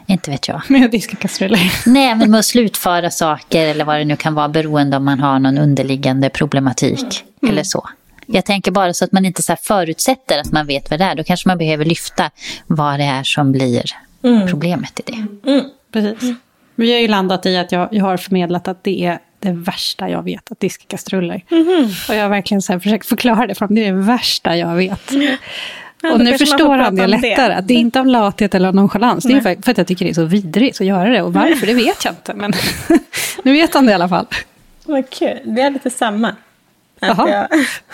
[0.07, 0.61] Inte vet jag.
[0.67, 1.71] Med att diska kastruller?
[1.85, 5.19] Nej, men med att slutföra saker eller vad det nu kan vara beroende om man
[5.19, 7.51] har någon underliggande problematik mm.
[7.51, 7.89] eller så.
[8.25, 11.15] Jag tänker bara så att man inte så förutsätter att man vet vad det är.
[11.15, 12.31] Då kanske man behöver lyfta
[12.67, 13.83] vad det är som blir
[14.23, 14.47] mm.
[14.47, 15.49] problemet i det.
[15.51, 15.65] Mm.
[15.91, 16.35] Precis.
[16.75, 20.09] Vi har ju landat i att jag, jag har förmedlat att det är det värsta
[20.09, 21.43] jag vet, att diska kastruller.
[21.51, 21.89] Mm.
[22.09, 23.75] Och jag har verkligen så försökt förklara det för honom.
[23.75, 25.11] Det är det värsta jag vet.
[26.01, 27.47] Ja, och nu förstår han det lättare.
[27.47, 27.55] Det.
[27.55, 29.23] Att det är inte av lathet eller nonchalans.
[29.23, 31.21] Det är för, för, att jag tycker det är så vidrigt att göra det.
[31.21, 32.33] Och varför, det vet jag inte.
[32.33, 32.53] Men
[33.43, 34.27] nu vet han det i alla fall.
[34.85, 35.39] Vad kul.
[35.43, 36.35] Vi är lite samma.
[36.99, 37.47] Jag,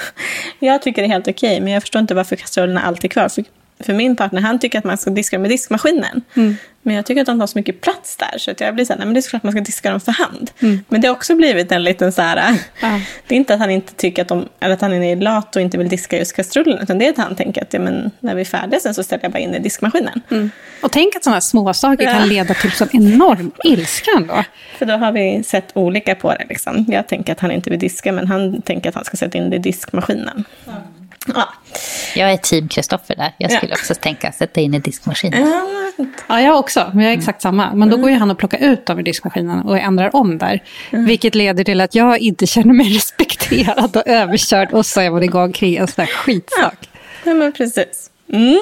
[0.59, 3.29] jag, tycker det är helt okej, men jag förstår inte varför kastrullerna alltid är kvar.
[3.29, 3.43] För,
[3.85, 6.21] för min partner han tycker att man ska diska med diskmaskinen.
[6.33, 6.55] Mm.
[6.83, 8.93] Men jag tycker att de tar så mycket plats där så att jag blir så
[8.93, 10.51] här, nej men det är såklart man ska diska dem för hand.
[10.59, 10.83] Mm.
[10.87, 12.37] Men det har också blivit en liten så här,
[12.81, 13.01] ja.
[13.27, 15.61] det är inte att han inte tycker att, de, eller att han är lat och
[15.61, 18.35] inte vill diska just kastrullen, utan det är att han tänker att ja, men när
[18.35, 20.21] vi är färdiga sen så ställer jag bara in i diskmaskinen.
[20.31, 20.51] Mm.
[20.81, 22.11] Och tänk att sådana här små saker ja.
[22.11, 24.43] kan leda till sån enorm ilska ändå.
[24.77, 26.45] För då har vi sett olika på det.
[26.49, 26.85] Liksom.
[26.87, 29.49] Jag tänker att han inte vill diska, men han tänker att han ska sätta in
[29.49, 30.43] det i diskmaskinen.
[30.65, 30.71] Ja.
[32.15, 33.35] Jag är team Kristoffer där.
[33.37, 33.75] Jag skulle ja.
[33.75, 35.63] också tänka sätta in i diskmaskinen.
[36.27, 36.91] Ja, jag också.
[36.93, 37.73] Men jag är exakt samma.
[37.73, 40.63] Men då går ju han och plockar ut dem i diskmaskinen och ändrar om där.
[40.91, 41.05] Mm.
[41.05, 44.71] Vilket leder till att jag inte känner mig respekterad och överkörd.
[44.71, 46.89] Och så är man igång kring en sån där skitsak.
[47.23, 48.11] Ja, men precis.
[48.33, 48.61] Mm.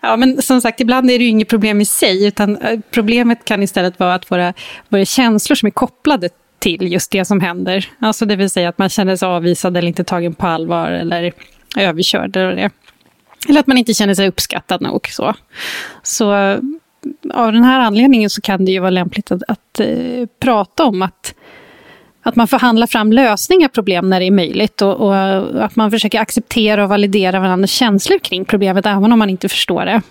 [0.00, 3.44] Ja, men som sagt, ibland är det ju inget problem i sig, utan eh, problemet
[3.44, 4.54] kan istället vara att våra,
[4.88, 6.28] våra känslor som är kopplade
[6.64, 7.88] till just det som händer.
[7.98, 11.32] Alltså det vill säga att man känner sig avvisad eller inte tagen på allvar eller
[11.76, 12.36] överkörd.
[12.36, 12.70] Eller, det.
[13.48, 15.08] eller att man inte känner sig uppskattad nog.
[15.10, 15.34] Så,
[16.02, 16.58] så eh,
[17.34, 21.02] av den här anledningen så kan det ju vara lämpligt att, att eh, prata om
[21.02, 21.34] att,
[22.22, 25.76] att man förhandlar fram lösningar på problem när det är möjligt och, och, eh, att
[25.76, 30.02] man försöker acceptera och validera varandras känslor kring problemet även om man inte förstår det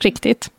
[0.00, 0.50] riktigt.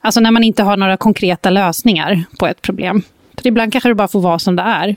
[0.00, 3.02] Alltså när man inte har några konkreta lösningar på ett problem.
[3.42, 4.96] För ibland kanske det bara får vara som det är.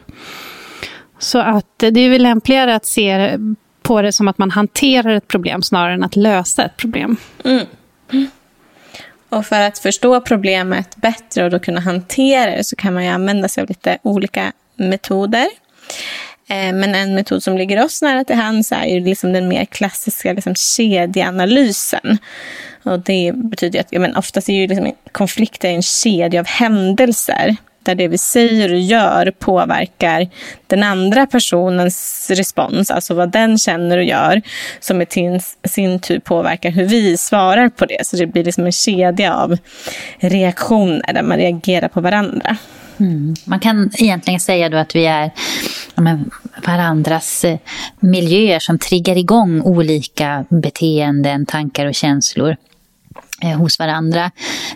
[1.19, 3.37] Så att det är väl lämpligare att se
[3.81, 7.17] på det som att man hanterar ett problem snarare än att lösa ett problem.
[7.45, 7.65] Mm.
[9.29, 13.09] Och för att förstå problemet bättre och då kunna hantera det så kan man ju
[13.09, 15.47] använda sig av lite olika metoder.
[16.49, 19.65] Eh, men en metod som ligger oss nära till hands är ju liksom den mer
[19.65, 22.17] klassiska liksom kedjeanalysen.
[22.83, 27.55] Och det betyder att ja, men oftast är ju liksom konflikter en kedja av händelser
[27.83, 30.27] där det vi säger och gör påverkar
[30.67, 34.41] den andra personens respons, alltså vad den känner och gör,
[34.79, 35.05] som i
[35.63, 38.07] sin, tur påverkar hur vi svarar på det.
[38.07, 39.57] Så det blir liksom en kedja av
[40.19, 42.57] reaktioner där man reagerar på varandra.
[42.99, 43.35] Mm.
[43.45, 45.31] Man kan egentligen säga då att vi är
[45.95, 46.31] men,
[46.65, 47.57] varandras eh,
[47.99, 52.55] miljöer som triggar igång olika beteenden, tankar och känslor.
[53.41, 54.31] Eh, hos varandra.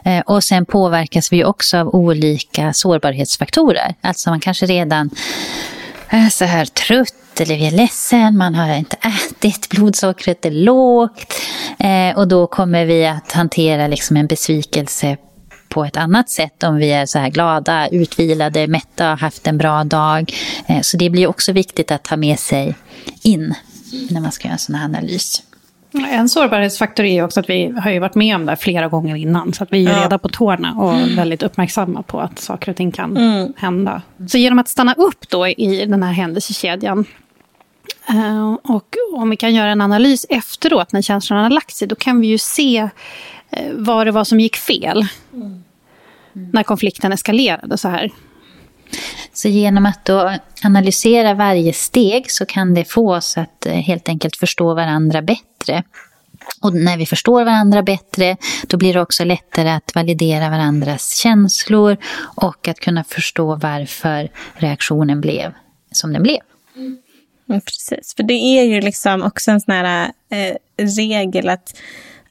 [0.05, 3.95] Eh, och sen påverkas vi också av olika sårbarhetsfaktorer.
[4.01, 5.09] Alltså man kanske redan
[6.09, 11.33] är så här trött eller vi är ledsen, man har inte ätit, blodsockret är lågt.
[11.79, 15.17] Eh, och då kommer vi att hantera liksom en besvikelse
[15.69, 19.57] på ett annat sätt om vi är så här glada, utvilade, mätta, har haft en
[19.57, 20.33] bra dag.
[20.67, 22.75] Eh, så det blir också viktigt att ta med sig
[23.21, 23.55] in
[24.09, 25.43] när man ska göra en sån här analys.
[26.03, 29.53] En sårbarhetsfaktor är också att vi har ju varit med om det flera gånger innan.
[29.53, 30.03] Så att vi är ja.
[30.03, 31.15] reda på tårna och mm.
[31.15, 33.53] väldigt uppmärksamma på att saker och ting kan mm.
[33.57, 34.01] hända.
[34.27, 37.05] Så genom att stanna upp då i den här händelsekedjan
[38.09, 41.95] uh, och om vi kan göra en analys efteråt när känslorna har lagt sig, då
[41.95, 42.89] kan vi ju se uh,
[43.73, 45.07] vad det var som gick fel.
[45.33, 45.63] Mm.
[46.33, 48.11] När konflikten eskalerade så här.
[49.33, 54.09] Så genom att då analysera varje steg så kan det få oss att eh, helt
[54.09, 55.83] enkelt förstå varandra bättre.
[56.61, 61.97] Och när vi förstår varandra bättre, då blir det också lättare att validera varandras känslor
[62.35, 65.53] och att kunna förstå varför reaktionen blev
[65.91, 66.39] som den blev.
[66.75, 71.75] Mm, precis, för det är ju liksom också en sån här eh, regel att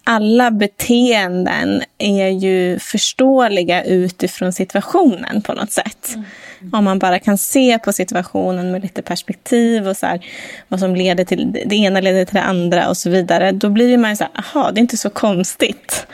[0.04, 6.08] alla beteenden är ju förståeliga utifrån situationen på något sätt.
[6.14, 6.24] Mm.
[6.72, 10.26] Om man bara kan se på situationen med lite perspektiv och så här,
[10.68, 13.52] vad som leder till det ena leder till det andra och så vidare.
[13.52, 16.06] Då blir man ju så här, aha, det är inte så konstigt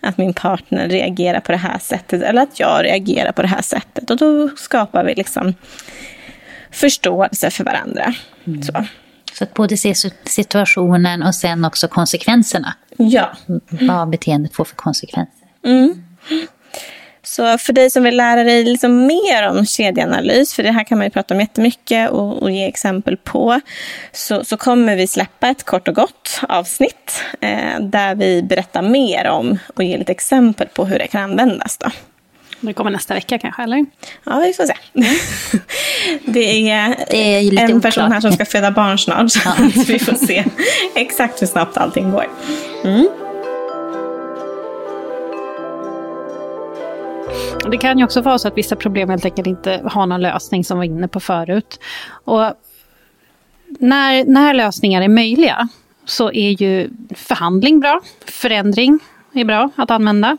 [0.00, 3.62] att min partner reagerar på det här sättet eller att jag reagerar på det här
[3.62, 4.10] sättet.
[4.10, 5.54] Och då skapar vi liksom
[6.70, 8.14] förståelse för varandra.
[8.46, 8.62] Mm.
[8.62, 8.84] Så.
[9.32, 12.74] Så att både se situationen och sen också konsekvenserna.
[12.96, 13.32] Ja.
[13.68, 15.48] Vad beteendet får för konsekvenser.
[15.64, 16.02] Mm.
[17.36, 20.98] Så för dig som vill lära dig liksom mer om kedjeanalys, för det här kan
[20.98, 23.60] man ju prata om jättemycket och, och ge exempel på,
[24.12, 29.28] så, så kommer vi släppa ett kort och gott avsnitt eh, där vi berättar mer
[29.28, 31.78] om och ger lite exempel på hur det kan användas.
[31.78, 31.90] Då.
[32.60, 33.86] Det kommer nästa vecka kanske, eller?
[34.24, 34.74] Ja, vi får se.
[36.24, 39.54] Det är, det är en person här som ska föda barn snart, så ja.
[39.86, 40.44] vi får se
[40.94, 42.26] exakt hur snabbt allting går.
[42.84, 43.08] Mm.
[47.70, 50.64] Det kan ju också vara så att vissa problem helt enkelt inte har någon lösning
[50.64, 51.80] som vi var inne på förut.
[52.08, 52.52] Och
[53.78, 55.68] när, när lösningar är möjliga
[56.04, 58.98] så är ju förhandling bra, förändring
[59.34, 60.36] är bra att använda.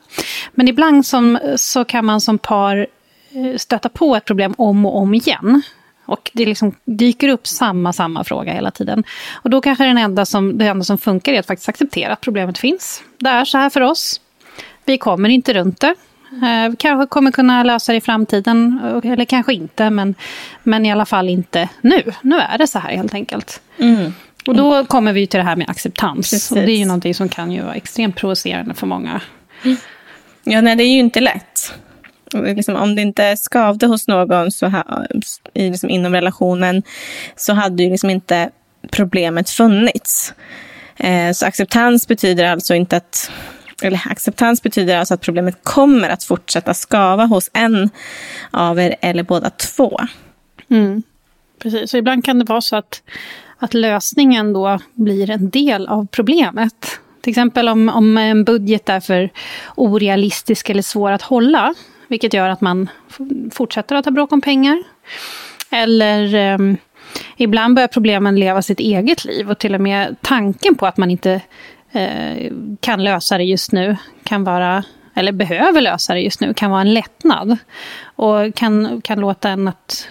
[0.51, 2.87] Men ibland som, så kan man som par
[3.31, 5.61] eh, stöta på ett problem om och om igen.
[6.05, 9.03] Och det liksom dyker upp samma, samma fråga hela tiden.
[9.33, 12.21] Och då kanske den enda som, det enda som funkar är att faktiskt acceptera att
[12.21, 13.03] problemet finns.
[13.17, 14.21] Det är så här för oss.
[14.85, 15.95] Vi kommer inte runt det.
[16.43, 20.15] Eh, kanske kommer kunna lösa det i framtiden, eller kanske inte, men,
[20.63, 22.03] men i alla fall inte nu.
[22.21, 23.61] Nu är det så här helt enkelt.
[23.79, 24.13] Mm.
[24.47, 26.31] Och då kommer vi till det här med acceptans.
[26.31, 26.51] Precis.
[26.51, 29.21] Och det är ju någonting som kan ju vara extremt provocerande för många.
[30.43, 31.73] Ja, nej, det är ju inte lätt.
[32.33, 35.05] Liksom, om det inte skavde hos någon så ha,
[35.53, 36.83] i, liksom, inom relationen
[37.35, 38.49] så hade ju liksom inte
[38.91, 40.33] problemet funnits.
[40.97, 43.31] Eh, så acceptans betyder alltså inte att
[43.81, 47.89] eller acceptans betyder alltså att problemet kommer att fortsätta skava hos en
[48.51, 49.99] av er eller båda två.
[50.69, 51.03] Mm.
[51.59, 53.03] Precis, så ibland kan det vara så att,
[53.57, 56.99] att lösningen då blir en del av problemet.
[57.21, 59.29] Till exempel om, om en budget är för
[59.75, 61.73] orealistisk eller svår att hålla,
[62.07, 62.89] vilket gör att man
[63.51, 64.83] fortsätter att ha bråk om pengar.
[65.69, 66.75] Eller eh,
[67.37, 71.11] ibland börjar problemen leva sitt eget liv och till och med tanken på att man
[71.11, 71.41] inte
[72.79, 74.83] kan lösa det just nu kan vara
[75.15, 77.57] eller behöver lösa det just nu, kan vara en lättnad.
[78.03, 80.07] Och kan, kan låta en att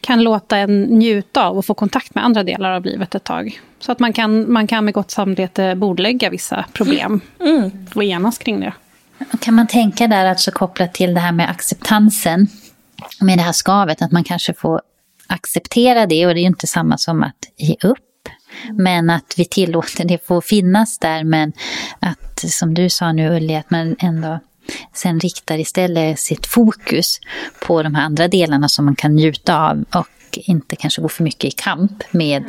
[0.00, 3.60] kan låta en njuta av och få kontakt med andra delar av livet ett tag.
[3.78, 7.86] Så att man kan, man kan med gott samvete bordlägga vissa problem mm.
[7.94, 8.72] och enas kring det.
[9.40, 12.46] Kan man tänka där, alltså kopplat till det här med acceptansen,
[13.20, 14.80] med det här skavet, att man kanske får
[15.26, 17.98] acceptera det och det är ju inte samma som att ge upp.
[18.64, 18.76] Mm.
[18.76, 21.52] Men att vi tillåter det få finnas där, men
[22.00, 24.40] att som du sa nu Ulli, att man ändå
[24.92, 27.20] sen riktar istället sitt fokus
[27.66, 31.24] på de här andra delarna som man kan njuta av och inte kanske gå för
[31.24, 32.44] mycket i kamp med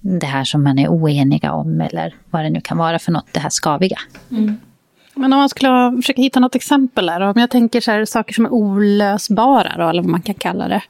[0.00, 3.26] det här som man är oeniga om eller vad det nu kan vara för något,
[3.32, 3.98] det här skaviga.
[4.30, 4.56] Mm.
[5.14, 8.34] Men om man skulle försöka hitta något exempel där, om jag tänker så här, saker
[8.34, 10.82] som är olösbara då, eller vad man kan kalla det.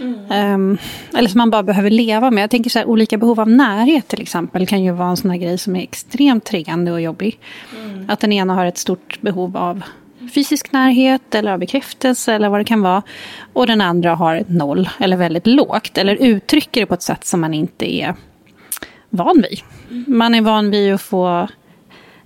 [0.00, 0.54] Mm.
[0.54, 0.78] Um,
[1.16, 2.42] eller som man bara behöver leva med.
[2.42, 5.30] Jag tänker så här, olika behov av närhet till exempel kan ju vara en sån
[5.30, 7.38] här grej som är extremt triggande och jobbig.
[7.76, 8.10] Mm.
[8.10, 9.82] Att den ena har ett stort behov av
[10.34, 13.02] fysisk närhet eller av bekräftelse eller vad det kan vara.
[13.52, 15.98] Och den andra har noll eller väldigt lågt.
[15.98, 18.14] Eller uttrycker det på ett sätt som man inte är
[19.10, 19.60] van vid.
[20.06, 21.48] Man är van vid att få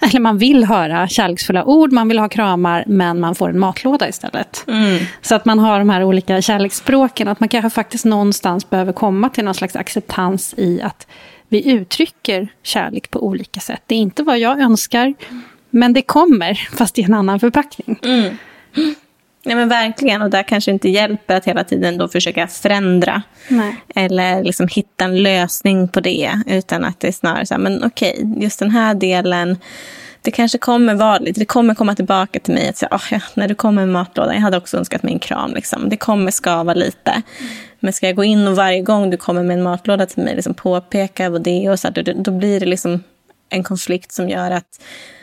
[0.11, 4.09] eller man vill höra kärleksfulla ord, man vill ha kramar, men man får en matlåda
[4.09, 4.65] istället.
[4.69, 5.05] Mm.
[5.23, 9.29] Så att man har de här olika kärleksspråken, att man kanske faktiskt någonstans behöver komma
[9.29, 11.07] till någon slags acceptans i att
[11.49, 13.83] vi uttrycker kärlek på olika sätt.
[13.87, 15.15] Det är inte vad jag önskar,
[15.71, 17.99] men det kommer, fast i en annan förpackning.
[18.03, 18.37] Mm.
[19.43, 23.23] Ja, men verkligen, och där kanske inte hjälper att hela tiden då försöka förändra.
[23.49, 23.77] Nej.
[23.95, 26.31] Eller liksom hitta en lösning på det.
[26.47, 29.59] Utan att det är snarare så här, men okej, just den här delen.
[30.23, 32.69] Det kanske kommer vara lite, det kommer komma tillbaka till mig.
[32.69, 35.19] Att säga, oh, ja, när du kommer med matlådan, jag hade också önskat mig en
[35.19, 35.55] kram.
[35.55, 35.89] Liksom.
[35.89, 37.11] Det kommer skava lite.
[37.11, 37.23] Mm.
[37.81, 40.35] Men ska jag gå in och varje gång du kommer med en matlåda till mig
[40.35, 43.03] liksom påpeka vad det är, och så här, då, då blir det liksom
[43.49, 44.81] en konflikt som gör att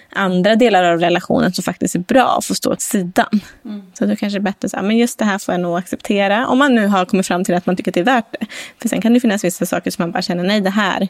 [0.10, 3.41] andra delar av relationen som faktiskt är bra får stå åt sidan.
[3.65, 3.84] Mm.
[3.93, 5.78] Så då kanske det är bättre att säga, men just det här får jag nog
[5.78, 6.48] acceptera.
[6.48, 8.46] Om man nu har kommit fram till att man tycker att det är värt det.
[8.82, 11.08] För sen kan det finnas vissa saker som man bara känner, nej det här,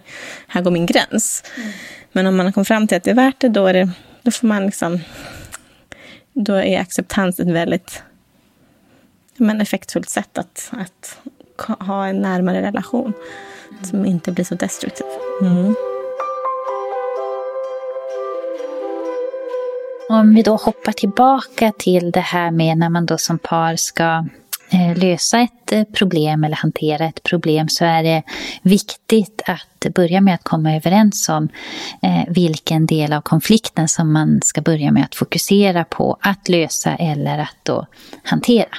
[0.48, 1.44] här går min gräns.
[1.58, 1.70] Mm.
[2.12, 3.90] Men om man har kommit fram till att det är värt det, då, är det,
[4.22, 5.00] då får man liksom,
[6.34, 8.04] då är acceptans ett väldigt
[9.38, 11.18] men effektfullt sätt att, att
[11.80, 13.14] ha en närmare relation.
[13.72, 13.84] Mm.
[13.84, 15.08] Som inte blir så destruktiv.
[15.42, 15.76] Mm.
[20.10, 24.26] Om vi då hoppar tillbaka till det här med när man då som par ska
[24.72, 28.24] eh, lösa ett eh, problem eller hantera ett problem så är det
[28.62, 31.50] viktigt att börja med att komma överens om
[32.02, 36.96] eh, vilken del av konflikten som man ska börja med att fokusera på att lösa
[36.96, 37.88] eller att då
[38.24, 38.70] hantera.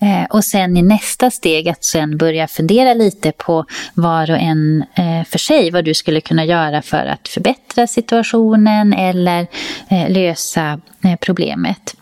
[0.00, 4.84] Eh, och sen i nästa steg att sen börja fundera lite på var och en
[4.94, 9.46] eh, för sig vad du skulle kunna göra för att förbättra situationen eller
[9.88, 11.94] eh, lösa eh, problemet.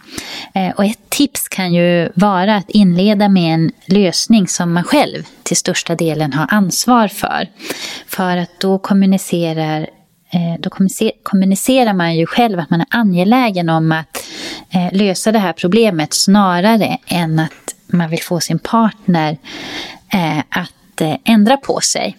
[0.54, 5.22] Eh, och ett tips kan ju vara att inleda med en lösning som man själv
[5.42, 7.48] till största delen har ansvar för.
[8.06, 9.86] För att då kommunicerar
[10.36, 10.70] Eh, då
[11.22, 14.24] kommunicerar man ju själv att man är angelägen om att
[14.70, 19.38] eh, lösa det här problemet snarare än att man vill få sin partner
[20.12, 22.16] eh, att ändra på sig.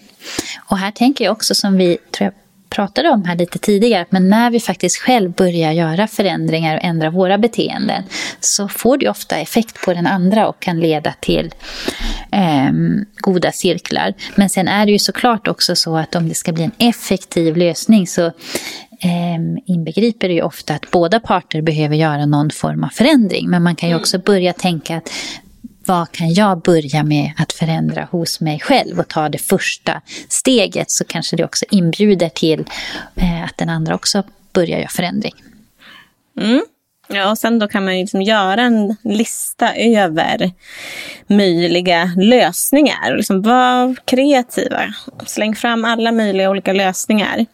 [0.70, 2.34] Och här tänker jag också som vi tror jag
[2.78, 7.10] pratade om här lite tidigare, men när vi faktiskt själv börjar göra förändringar och ändra
[7.10, 8.04] våra beteenden
[8.40, 11.54] så får det ofta effekt på den andra och kan leda till
[12.32, 12.72] eh,
[13.18, 14.14] goda cirklar.
[14.36, 17.58] Men sen är det ju såklart också så att om det ska bli en effektiv
[17.58, 22.90] lösning så eh, inbegriper det ju ofta att båda parter behöver göra någon form av
[22.90, 23.50] förändring.
[23.50, 24.02] Men man kan ju mm.
[24.02, 25.10] också börja tänka att
[25.88, 30.92] vad kan jag börja med att förändra hos mig själv och ta det första steget
[30.92, 32.66] så kanske det också inbjuder till
[33.16, 34.24] eh, att den andra också
[34.54, 35.34] börjar göra förändring.
[36.40, 36.62] Mm.
[37.08, 40.52] Ja, och sen då kan man liksom göra en lista över
[41.28, 43.18] möjliga lösningar.
[43.18, 44.94] Liksom var kreativa.
[45.26, 47.46] Släng fram alla möjliga olika lösningar.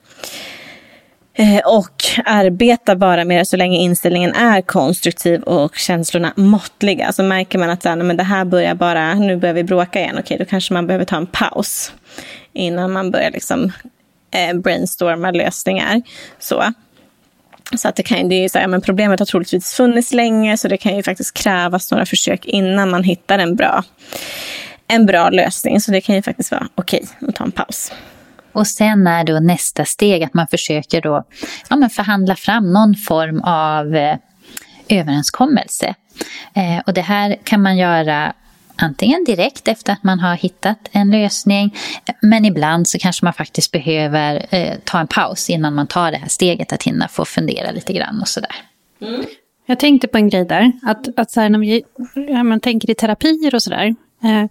[1.35, 7.11] Eh, och arbeta bara med det så länge inställningen är konstruktiv och känslorna måttliga.
[7.11, 9.99] Så märker man att så här, men det här börjar bara, nu börjar vi bråka
[9.99, 11.93] igen, okej då kanske man behöver ta en paus
[12.53, 13.71] innan man börjar liksom,
[14.31, 16.01] eh, brainstorma lösningar.
[16.39, 16.73] Så.
[17.77, 20.67] Så att det kan, det är så här, men problemet har troligtvis funnits länge så
[20.67, 23.83] det kan ju faktiskt krävas några försök innan man hittar en bra,
[24.87, 25.81] en bra lösning.
[25.81, 27.91] Så det kan ju faktiskt vara okej att ta en paus.
[28.53, 31.23] Och sen är då nästa steg att man försöker då,
[31.69, 34.17] ja, men förhandla fram någon form av eh,
[34.89, 35.95] överenskommelse.
[36.53, 38.33] Eh, och det här kan man göra
[38.75, 41.75] antingen direkt efter att man har hittat en lösning,
[42.21, 46.17] men ibland så kanske man faktiskt behöver eh, ta en paus innan man tar det
[46.17, 48.55] här steget att hinna få fundera lite grann och sådär.
[49.01, 49.25] Mm.
[49.65, 51.83] Jag tänkte på en grej där, att, att så här, när vi,
[52.15, 54.45] när man tänker i terapier och sådär, eh,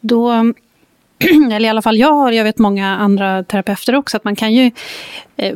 [0.00, 0.52] då
[1.52, 4.54] eller i alla fall jag har, jag vet många andra terapeuter också, att man kan
[4.54, 4.70] ju
[5.36, 5.54] eh,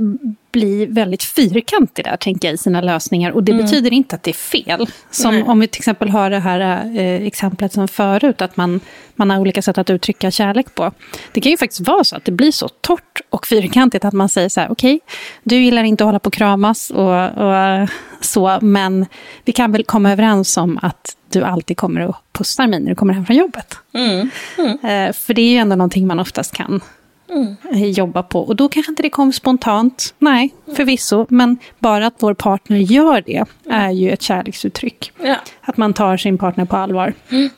[0.57, 3.31] bli väldigt fyrkantig där, tänker jag, i sina lösningar.
[3.31, 3.65] Och det mm.
[3.65, 4.87] betyder inte att det är fel.
[5.11, 5.43] Som Nej.
[5.43, 6.61] om vi till exempel har det här
[6.97, 8.81] eh, exemplet som förut, att man,
[9.15, 10.93] man har olika sätt att uttrycka kärlek på.
[11.33, 14.29] Det kan ju faktiskt vara så att det blir så torrt och fyrkantigt att man
[14.29, 17.89] säger så här, okej, okay, du gillar inte att hålla på och kramas och, och
[18.21, 19.07] så, men
[19.45, 22.95] vi kan väl komma överens om att du alltid kommer och pussar mig när du
[22.95, 23.79] kommer hem från jobbet.
[23.95, 24.31] Mm.
[24.59, 24.71] Mm.
[24.71, 26.81] Eh, för det är ju ändå någonting man oftast kan
[27.29, 27.91] mm.
[27.91, 28.41] jobba på.
[28.41, 31.27] Och då kanske inte det kommer spontant, nej, förvisso.
[31.29, 35.13] Men bara att vår partner gör det är ju ett kärleksuttryck.
[35.23, 35.37] Ja.
[35.61, 37.15] Att man tar sin partner på allvar.
[37.31, 37.49] Mm.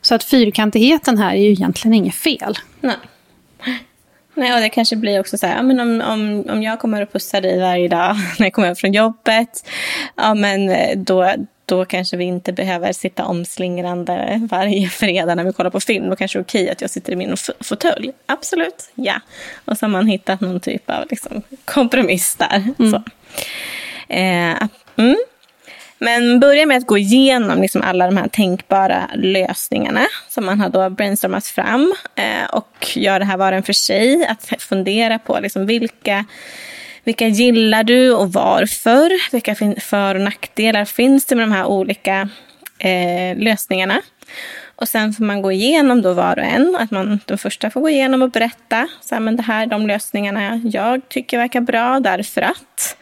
[0.00, 2.58] Så att fyrkantigheten här är ju egentligen inget fel.
[2.80, 2.96] Nej.
[4.34, 7.02] Nej, och det kanske blir också så här, ja, men om, om, om jag kommer
[7.02, 9.68] och pussar dig varje dag när jag kommer hem från jobbet,
[10.16, 11.34] ja men eh, då,
[11.68, 16.10] då kanske vi inte behöver sitta omslingrande varje fredag när vi kollar på film.
[16.10, 18.12] Då kanske det är okej att jag sitter i min fåtölj.
[18.26, 19.20] Absolut, ja.
[19.64, 22.64] Och så har man hittat någon typ av liksom, kompromiss där.
[22.78, 22.90] Mm.
[22.92, 23.02] Så.
[24.08, 25.16] Eh, mm.
[25.98, 30.68] Men börja med att gå igenom liksom alla de här tänkbara lösningarna som man har
[30.68, 34.26] då brainstormat fram eh, och gör det här var och en för sig.
[34.26, 36.24] Att fundera på liksom vilka
[37.08, 39.32] vilka gillar du och varför?
[39.32, 42.28] Vilka för och nackdelar finns det med de här olika
[42.78, 44.02] eh, lösningarna?
[44.76, 46.76] Och sen får man gå igenom då var och en.
[46.76, 48.88] Att man, den första får gå igenom och berätta.
[49.00, 52.96] Så här, men det här de lösningarna jag tycker verkar bra därför att.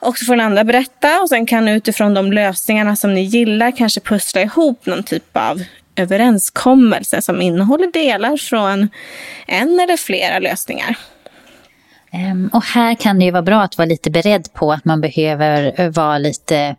[0.00, 3.76] Och så får den andra berätta och sen kan utifrån de lösningarna som ni gillar
[3.76, 5.62] kanske pussla ihop någon typ av
[5.96, 8.88] överenskommelse som innehåller delar från
[9.46, 10.96] en eller flera lösningar.
[12.10, 15.00] Ehm, och här kan det ju vara bra att vara lite beredd på att man
[15.00, 16.76] behöver eh, vara lite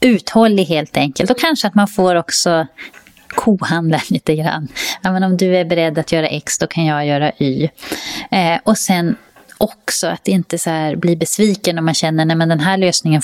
[0.00, 1.30] uthållig helt enkelt.
[1.30, 2.66] Och kanske att man får också
[3.28, 4.68] kohandla lite grann.
[5.02, 7.68] Ja, men om du är beredd att göra X, då kan jag göra Y.
[8.30, 9.16] Eh, och sen
[9.62, 13.22] också att inte så bli besviken om man känner att den här lösningen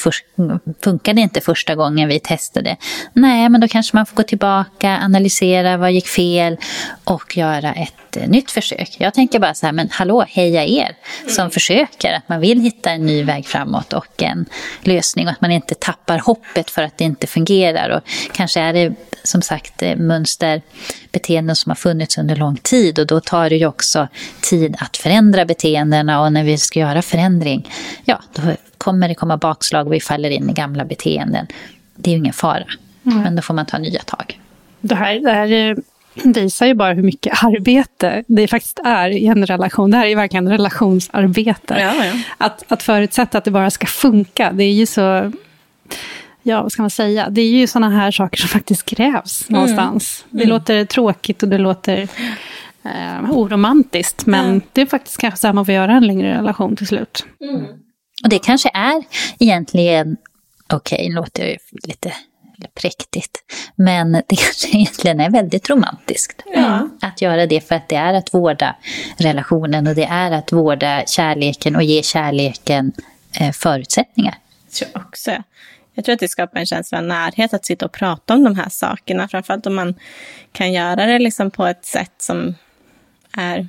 [0.84, 2.76] funkade inte första gången vi testade.
[3.12, 6.56] Nej, men då kanske man får gå tillbaka, analysera vad gick fel
[7.04, 8.96] och göra ett eh, nytt försök.
[8.98, 11.50] Jag tänker bara så här, men hallå, heja er som mm.
[11.50, 12.12] försöker.
[12.12, 14.46] Att man vill hitta en ny väg framåt och en
[14.82, 17.90] lösning och att man inte tappar hoppet för att det inte fungerar.
[17.90, 20.62] Och kanske är det som sagt eh, mönster,
[21.12, 24.08] beteenden som har funnits under lång tid och då tar det ju också
[24.40, 27.70] tid att förändra beteendena och när vi ska göra förändring,
[28.04, 28.42] ja, då
[28.78, 31.46] kommer det komma bakslag och vi faller in i gamla beteenden.
[31.96, 32.64] Det är ju ingen fara,
[33.06, 33.22] mm.
[33.22, 34.40] men då får man ta nya tag.
[34.80, 35.76] Det här, det här eh,
[36.24, 39.90] visar ju bara hur mycket arbete det faktiskt är i en relation.
[39.90, 41.76] Det här är verkligen relationsarbete.
[41.80, 42.12] Ja, ja.
[42.38, 45.32] Att, att förutsätta att det bara ska funka, det är ju så
[46.48, 47.30] ja, vad ska man säga?
[47.30, 49.60] Det är ju sådana här saker som faktiskt krävs mm.
[49.60, 50.24] någonstans.
[50.30, 50.48] Det mm.
[50.48, 52.08] låter tråkigt och det låter
[52.84, 54.60] eh, oromantiskt, men mm.
[54.72, 57.26] det är faktiskt kanske så här man får göra en längre relation till slut.
[57.40, 57.64] Mm.
[58.24, 59.04] Och det kanske är
[59.38, 60.16] egentligen,
[60.72, 62.12] okej, okay, låter jag ju lite
[62.74, 63.38] präktigt.
[63.74, 66.42] Men det kanske egentligen är väldigt romantiskt.
[66.54, 66.88] Ja.
[67.00, 68.76] Att göra det för att det är att vårda
[69.16, 72.92] relationen och det är att vårda kärleken och ge kärleken
[73.40, 74.34] eh, förutsättningar.
[74.64, 75.42] Jag tror också.
[75.94, 78.56] Jag tror att det skapar en känsla av närhet att sitta och prata om de
[78.56, 79.28] här sakerna.
[79.28, 79.94] Framförallt om man
[80.52, 82.54] kan göra det liksom på ett sätt som
[83.36, 83.68] är,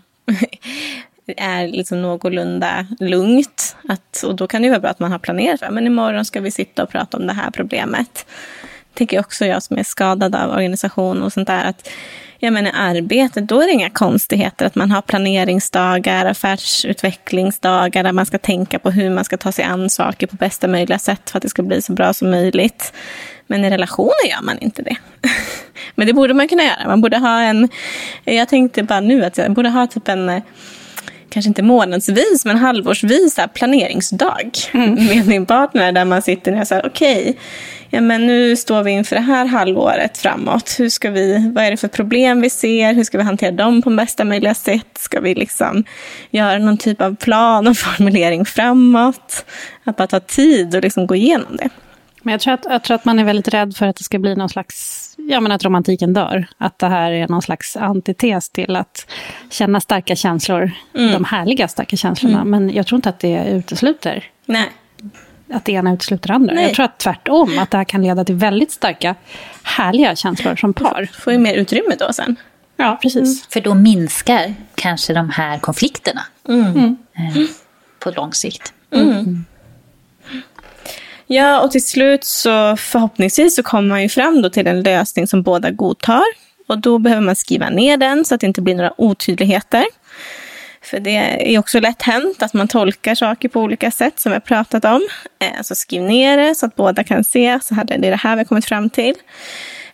[1.38, 3.76] är liksom någorlunda lugnt.
[3.88, 5.74] Att, och då kan det vara bra att man har planerat.
[5.74, 8.26] Men imorgon ska vi sitta och prata om det här problemet.
[8.93, 11.66] Tänker också jag som är skadad av organisation och sånt där.
[11.66, 11.89] att
[12.41, 18.12] jag menar i arbetet, då är det inga konstigheter att man har planeringsdagar, affärsutvecklingsdagar där
[18.12, 21.30] man ska tänka på hur man ska ta sig an saker på bästa möjliga sätt
[21.30, 22.93] för att det ska bli så bra som möjligt.
[23.50, 24.97] Men i relationer gör man inte det.
[25.95, 26.88] Men det borde man kunna göra.
[26.88, 27.70] Man borde ha en...
[28.24, 30.41] Jag tänkte bara nu att jag borde ha typ en
[31.30, 34.93] kanske inte månadsvis, men halvårsvis planeringsdag mm.
[35.08, 35.91] med min partner.
[35.91, 37.36] Där man sitter ner och säger okej, okay,
[37.89, 40.76] ja, men nu står vi inför det här halvåret framåt.
[40.80, 42.93] Hur ska vi, vad är det för problem vi ser?
[42.93, 44.97] Hur ska vi hantera dem på bästa möjliga sätt?
[44.97, 45.84] Ska vi liksom
[46.30, 49.45] göra någon typ av plan och formulering framåt?
[49.84, 51.70] Att bara ta tid och liksom gå igenom det.
[52.22, 54.20] Men jag tror, att, jag tror att man är väldigt rädd för att det ska
[54.20, 56.47] bli någon slags, ja men att romantiken dör.
[56.57, 59.11] Att det här är någon slags antites till att
[59.49, 61.11] känna starka känslor, mm.
[61.11, 62.41] de härliga starka känslorna.
[62.41, 62.49] Mm.
[62.49, 64.24] Men jag tror inte att det utesluter.
[64.45, 64.70] Nej.
[65.53, 66.53] Att det ena utesluter det andra.
[66.53, 66.63] Nej.
[66.63, 69.15] Jag tror att tvärtom, att det här kan leda till väldigt starka,
[69.63, 71.09] härliga känslor som par.
[71.13, 72.36] Får ju mer utrymme då sen.
[72.78, 73.15] Ja, precis.
[73.15, 73.36] Mm.
[73.49, 76.97] För då minskar kanske de här konflikterna mm.
[77.13, 77.43] eh,
[77.99, 78.74] på lång sikt.
[78.91, 79.45] Mm.
[81.32, 85.27] Ja, och till slut så förhoppningsvis så kommer man ju fram då till en lösning
[85.27, 86.23] som båda godtar.
[86.67, 89.86] Och då behöver man skriva ner den så att det inte blir några otydligheter.
[90.82, 94.36] För det är också lätt hänt att man tolkar saker på olika sätt som vi
[94.36, 95.07] har pratat om.
[95.61, 98.36] Så skriv ner det så att båda kan se, så här, det är det här
[98.36, 99.15] vi har kommit fram till.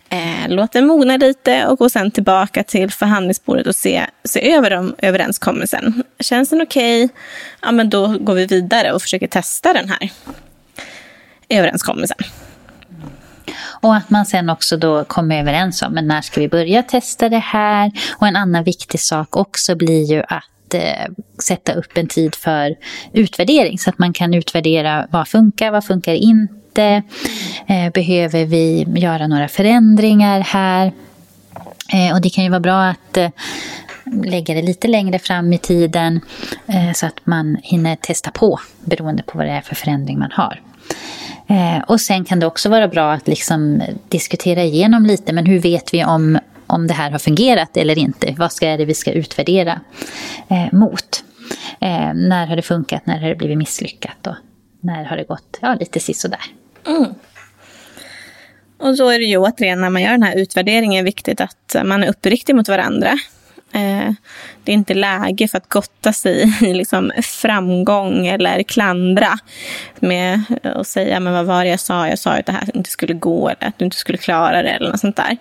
[0.08, 4.70] Eh, låt den mogna lite och gå sen tillbaka till förhandlingsbordet och se, se över
[4.70, 6.02] dem, överenskommelsen.
[6.20, 7.04] Känns den okej?
[7.04, 7.16] Okay?
[7.62, 10.10] Ja, men då går vi vidare och försöker testa den här
[11.48, 12.16] överenskommelsen.
[13.80, 17.28] Och att man sen också då kommer överens om men när ska vi börja testa
[17.28, 17.92] det här.
[18.16, 22.76] Och en annan viktig sak också blir ju att eh, sätta upp en tid för
[23.12, 27.02] utvärdering så att man kan utvärdera vad funkar, vad funkar inte.
[27.66, 30.92] Eh, behöver vi göra några förändringar här?
[31.92, 33.30] Eh, och det kan ju vara bra att eh,
[34.24, 36.20] lägga det lite längre fram i tiden
[36.66, 40.32] eh, så att man hinner testa på beroende på vad det är för förändring man
[40.32, 40.60] har.
[41.48, 45.58] Eh, och sen kan det också vara bra att liksom diskutera igenom lite, men hur
[45.58, 48.34] vet vi om, om det här har fungerat eller inte?
[48.38, 49.80] Vad ska är det vi ska utvärdera
[50.48, 51.24] eh, mot?
[51.80, 53.06] Eh, när har det funkat?
[53.06, 54.26] När har det blivit misslyckat?
[54.26, 54.34] Och
[54.80, 56.40] när har det gått ja, lite sisådär?
[56.86, 57.14] Mm.
[58.78, 62.02] Och så är det ju återigen när man gör den här utvärderingen viktigt att man
[62.02, 63.12] är uppriktig mot varandra.
[63.72, 64.12] Eh,
[64.64, 69.38] det är inte läge för att gotta sig i liksom framgång eller klandra
[70.00, 72.08] med att säga men vad var det jag sa?
[72.08, 74.68] Jag sa att det här inte skulle gå eller att du inte skulle klara det
[74.68, 75.36] eller något sånt där.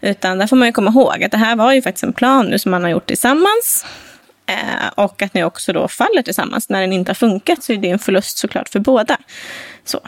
[0.00, 2.46] Utan där får man ju komma ihåg att det här var ju faktiskt en plan
[2.46, 3.86] nu som man har gjort tillsammans.
[4.46, 6.68] Eh, och att ni också då faller tillsammans.
[6.68, 9.16] När den inte har funkat så är det en förlust såklart för båda.
[9.84, 10.00] Så.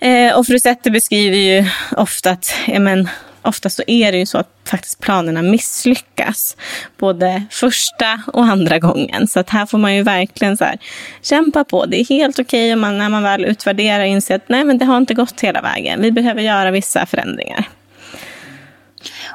[0.00, 1.64] Eh, och fru Zetter beskriver ju
[1.96, 3.08] ofta att ja, men,
[3.42, 6.56] ofta så är det ju så att faktiskt planerna misslyckas.
[6.98, 9.28] Både första och andra gången.
[9.28, 10.78] Så att här får man ju verkligen så här,
[11.22, 11.86] kämpa på.
[11.86, 14.84] Det är helt okej okay om när man väl utvärderar inser att nej, men det
[14.84, 16.02] har inte gått hela vägen.
[16.02, 17.68] Vi behöver göra vissa förändringar.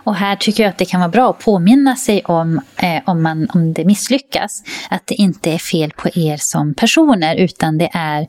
[0.04, 3.24] Och här tycker jag att det kan vara bra att påminna sig om, eh, om,
[3.24, 7.90] man, om det misslyckas, att det inte är fel på er som personer, utan det
[7.94, 8.22] är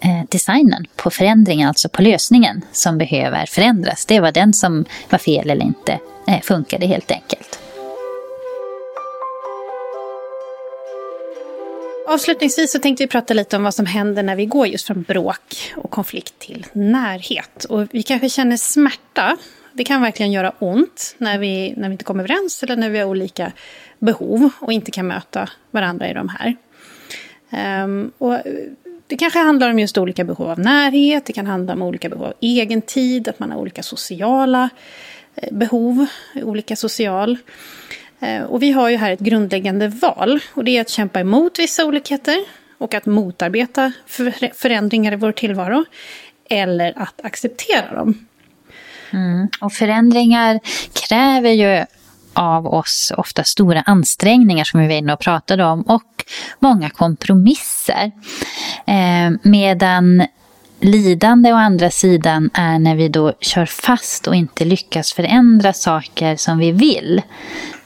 [0.00, 4.06] eh, designen på förändringen, alltså på lösningen, som behöver förändras.
[4.06, 5.98] Det var den som var fel eller inte
[6.28, 7.58] eh, funkade helt enkelt.
[12.08, 15.02] Avslutningsvis så tänkte vi prata lite om vad som händer när vi går just från
[15.02, 17.64] bråk och konflikt till närhet.
[17.64, 19.36] Och vi kanske känner smärta
[19.72, 22.98] det kan verkligen göra ont när vi, när vi inte kommer överens eller när vi
[22.98, 23.52] har olika
[23.98, 26.56] behov och inte kan möta varandra i de här.
[27.84, 28.38] Um, och
[29.06, 32.24] det kanske handlar om just olika behov av närhet, det kan handla om olika behov
[32.24, 34.68] av egen tid, att man har olika sociala
[35.34, 37.38] eh, behov, olika social.
[38.22, 41.58] Uh, och vi har ju här ett grundläggande val och det är att kämpa emot
[41.58, 42.44] vissa olikheter
[42.78, 43.92] och att motarbeta
[44.54, 45.84] förändringar i vår tillvaro
[46.48, 48.26] eller att acceptera dem.
[49.12, 49.48] Mm.
[49.60, 50.60] Och förändringar
[51.08, 51.84] kräver ju
[52.34, 56.24] av oss ofta stora ansträngningar som vi var inne och pratade om och
[56.58, 58.12] många kompromisser.
[58.86, 60.26] Eh, medan
[60.80, 66.36] lidande å andra sidan är när vi då kör fast och inte lyckas förändra saker
[66.36, 67.22] som vi vill.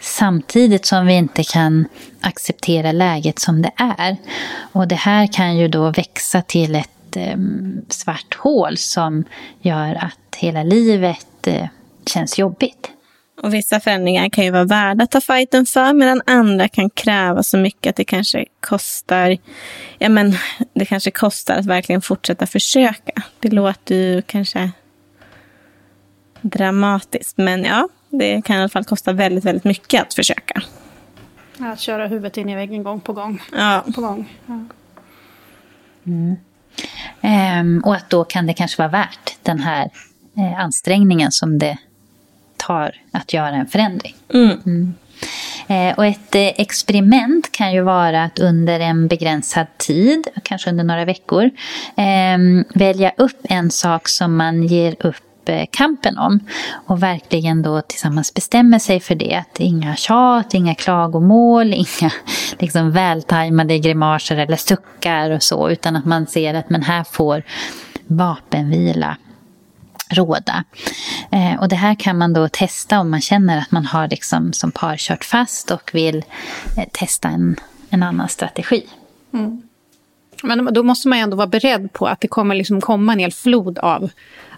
[0.01, 1.89] Samtidigt som vi inte kan
[2.21, 4.17] acceptera läget som det är.
[4.73, 7.37] Och det här kan ju då växa till ett eh,
[7.89, 9.25] svart hål som
[9.61, 11.69] gör att hela livet eh,
[12.07, 12.91] känns jobbigt.
[13.43, 17.43] Och vissa förändringar kan ju vara värda att ta fighten för medan andra kan kräva
[17.43, 19.37] så mycket att det kanske kostar,
[19.99, 20.35] ja men
[20.75, 23.23] det kanske kostar att verkligen fortsätta försöka.
[23.41, 24.71] Det låter ju kanske
[26.41, 30.63] dramatiskt men ja, det kan i alla fall kosta väldigt, väldigt mycket att försöka.
[31.59, 33.43] Att köra huvudet in i väggen gång på gång.
[33.53, 33.85] Ja.
[33.95, 34.39] På gång.
[34.47, 34.65] Ja.
[36.07, 36.37] Mm.
[37.21, 39.91] Ehm, och att då kan det kanske vara värt den här
[40.37, 41.79] eh, ansträngningen som det
[42.57, 44.15] tar att göra en förändring.
[44.35, 44.61] Mm.
[44.67, 44.95] Mm.
[45.69, 50.85] Eh, och ett eh, experiment kan ju vara att under en begränsad tid, kanske under
[50.85, 51.51] några veckor,
[51.97, 55.26] eh, välja upp en sak som man ger upp
[55.71, 56.41] kampen om.
[56.87, 59.35] Och verkligen då tillsammans bestämmer sig för det.
[59.35, 62.11] Att inga tjat, inga klagomål, inga
[62.59, 65.71] liksom vältajmade grimaser eller suckar och så.
[65.71, 67.43] Utan att man ser att men här får
[68.07, 69.17] vapenvila
[70.11, 70.65] råda.
[71.31, 74.53] Eh, och det här kan man då testa om man känner att man har liksom
[74.53, 76.25] som par kört fast och vill
[76.77, 77.57] eh, testa en,
[77.91, 78.87] en annan strategi.
[79.33, 79.63] Mm.
[80.43, 83.33] Men då måste man ändå vara beredd på att det kommer liksom komma en hel
[83.33, 84.11] flod av,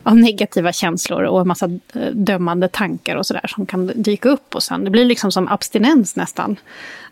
[0.02, 4.54] av negativa känslor och en massa eh, dömande tankar och sådär som kan dyka upp.
[4.54, 6.56] Och sen, det blir liksom som abstinens nästan.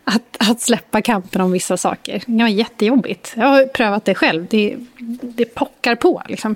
[0.03, 2.13] Att, att släppa kampen om vissa saker.
[2.13, 3.33] Det kan vara jättejobbigt.
[3.35, 4.47] Jag har prövat det själv.
[4.49, 4.77] Det,
[5.21, 6.21] det pockar på.
[6.27, 6.55] Liksom.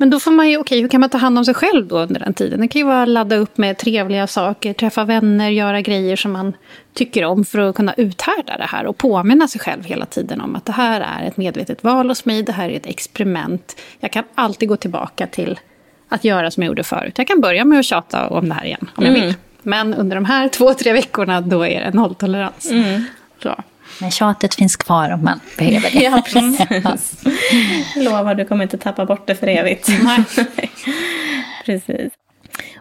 [0.00, 1.86] Men då får man ju, okej, okay, hur kan man ta hand om sig själv
[1.86, 2.60] då under den tiden?
[2.60, 6.32] Det kan ju vara att ladda upp med trevliga saker, träffa vänner, göra grejer som
[6.32, 6.56] man
[6.94, 10.56] tycker om för att kunna uthärda det här och påminna sig själv hela tiden om
[10.56, 13.76] att det här är ett medvetet val hos mig, det här är ett experiment.
[14.00, 15.60] Jag kan alltid gå tillbaka till
[16.08, 17.18] att göra som jag gjorde förut.
[17.18, 19.16] Jag kan börja med att tjata om det här igen, om mm.
[19.16, 19.34] jag vill.
[19.62, 22.70] Men under de här två, tre veckorna, då är det nolltolerans.
[22.70, 23.02] Mm.
[23.42, 23.54] Så.
[24.00, 25.98] Men tjatet finns kvar om man behöver det.
[26.02, 27.24] ja, precis.
[27.96, 29.88] Lovar, du kommer inte tappa bort det för evigt.
[31.64, 32.12] precis.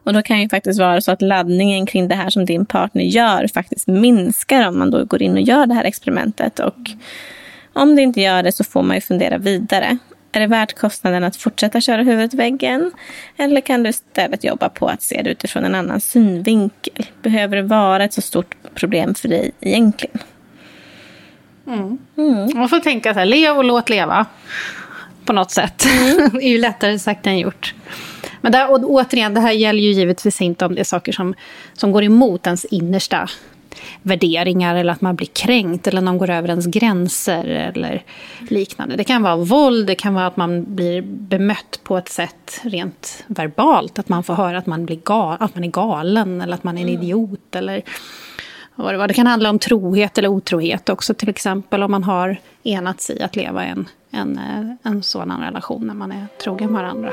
[0.03, 3.03] Och då kan det faktiskt vara så att laddningen kring det här som din partner
[3.03, 6.59] gör faktiskt minskar om man då går in och gör det här experimentet.
[6.59, 6.89] Och
[7.73, 9.97] om det inte gör det så får man ju fundera vidare.
[10.31, 12.91] Är det värt kostnaden att fortsätta köra huvudet i väggen?
[13.37, 17.05] Eller kan du istället jobba på att se det utifrån en annan synvinkel?
[17.21, 20.19] Behöver det vara ett så stort problem för dig egentligen?
[21.67, 21.97] Mm.
[22.17, 22.57] Mm.
[22.57, 24.25] Man får tänka så här, lev och låt leva.
[25.25, 25.85] På något sätt.
[25.85, 26.29] Mm.
[26.33, 27.73] det är ju lättare sagt än gjort.
[28.41, 31.33] Men där, och återigen, det här gäller ju givetvis inte om det är saker som,
[31.73, 33.29] som går emot ens innersta
[34.01, 38.03] värderingar eller att man blir kränkt eller någon går över ens gränser eller
[38.49, 38.95] liknande.
[38.95, 43.23] Det kan vara våld, det kan vara att man blir bemött på ett sätt rent
[43.27, 43.99] verbalt.
[43.99, 46.77] Att man får höra att man, blir gal, att man är galen eller att man
[46.77, 47.01] är en mm.
[47.01, 47.55] idiot.
[47.55, 47.81] Eller
[48.83, 49.07] vad det, var.
[49.07, 53.21] det kan handla om trohet eller otrohet också till exempel om man har enats i
[53.21, 57.11] att leva en, en, eh, en sådan relation när man är trogen varandra.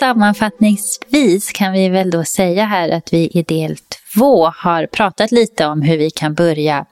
[0.00, 3.76] Sammanfattningsvis kan vi väl då säga här att vi i del
[4.14, 6.86] två har pratat lite om hur vi kan börja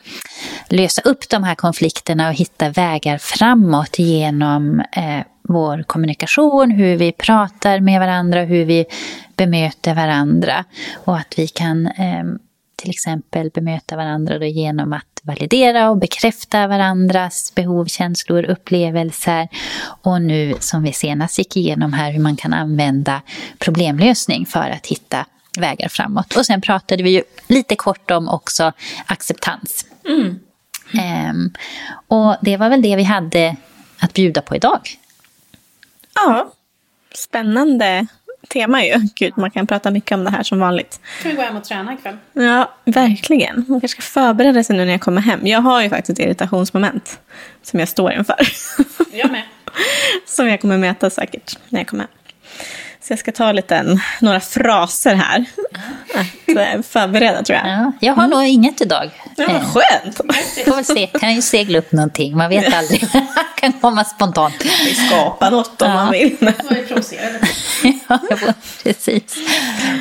[0.68, 7.12] lösa upp de här konflikterna och hitta vägar framåt genom eh, vår kommunikation, hur vi
[7.12, 8.84] pratar med varandra, hur vi
[9.46, 10.64] bemöter varandra.
[11.04, 12.24] Och att vi kan eh,
[12.76, 19.48] till exempel bemöta varandra då genom att validera och bekräfta varandras behov, känslor, upplevelser.
[20.02, 23.22] Och nu som vi senast gick igenom här hur man kan använda
[23.58, 25.26] problemlösning för att hitta
[25.58, 26.36] vägar framåt.
[26.36, 28.72] Och sen pratade vi ju lite kort om också
[29.06, 29.86] acceptans.
[30.08, 30.40] Mm.
[31.30, 31.52] Um,
[32.08, 33.56] och det var väl det vi hade
[33.98, 34.80] att bjuda på idag.
[36.14, 36.52] Ja,
[37.14, 38.06] spännande
[38.48, 38.94] tema ju.
[39.14, 41.00] Gud, man kan prata mycket om det här som vanligt.
[41.20, 42.16] Ska vi gå hem och träna ikväll?
[42.32, 43.64] Ja, verkligen.
[43.68, 45.46] Man kanske ska förbereda sig nu när jag kommer hem.
[45.46, 47.20] Jag har ju faktiskt ett irritationsmoment
[47.62, 48.36] som jag står inför.
[49.12, 49.42] Jag med.
[50.26, 52.12] som jag kommer möta säkert när jag kommer hem.
[53.02, 55.44] Så jag ska ta lite, några fraser här
[56.14, 57.68] att eh, förbereda tror jag.
[57.68, 58.38] Ja, jag har mm.
[58.38, 59.10] nog inget idag.
[59.36, 60.20] Ja, vad skönt.
[60.56, 63.04] Vi får väl se, kan ju segla upp någonting, man vet aldrig.
[63.60, 64.64] kan komma spontant.
[64.64, 65.94] Vi skapar något om ja.
[65.94, 66.36] man vill.
[68.08, 68.18] ja,
[68.82, 69.36] precis.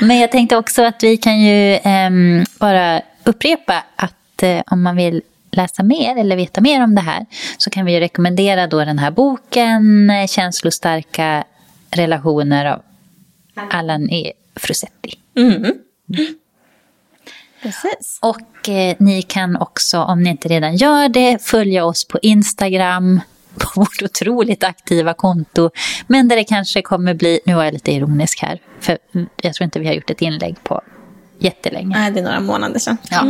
[0.01, 4.95] Men jag tänkte också att vi kan ju um, bara upprepa att uh, om man
[4.95, 5.21] vill
[5.51, 7.25] läsa mer eller veta mer om det här
[7.57, 11.43] så kan vi rekommendera då den här boken eh, Känslostarka
[11.91, 12.81] relationer av
[13.55, 14.31] Allan E.
[14.55, 15.19] Frusetti.
[15.37, 15.55] Mm.
[15.55, 16.35] Mm.
[17.61, 18.19] Precis.
[18.21, 23.21] Och eh, ni kan också, om ni inte redan gör det, följa oss på Instagram
[23.55, 25.69] på vårt otroligt aktiva konto.
[26.07, 28.97] Men där det kanske kommer bli, nu var jag lite ironisk här, för
[29.41, 30.81] jag tror inte vi har gjort ett inlägg på
[31.39, 31.97] jättelänge.
[31.97, 32.97] Nej, det är några månader sedan.
[33.09, 33.23] Ja.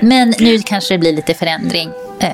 [0.00, 1.90] Men nu kanske det blir lite förändring.
[2.20, 2.32] Eh,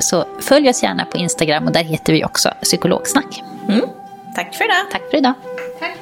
[0.00, 3.42] så följ oss gärna på Instagram och där heter vi också Psykologsnack.
[3.68, 3.80] Mm.
[4.34, 4.90] Tack för idag.
[4.92, 5.34] Tack för idag.
[5.80, 6.01] Tack.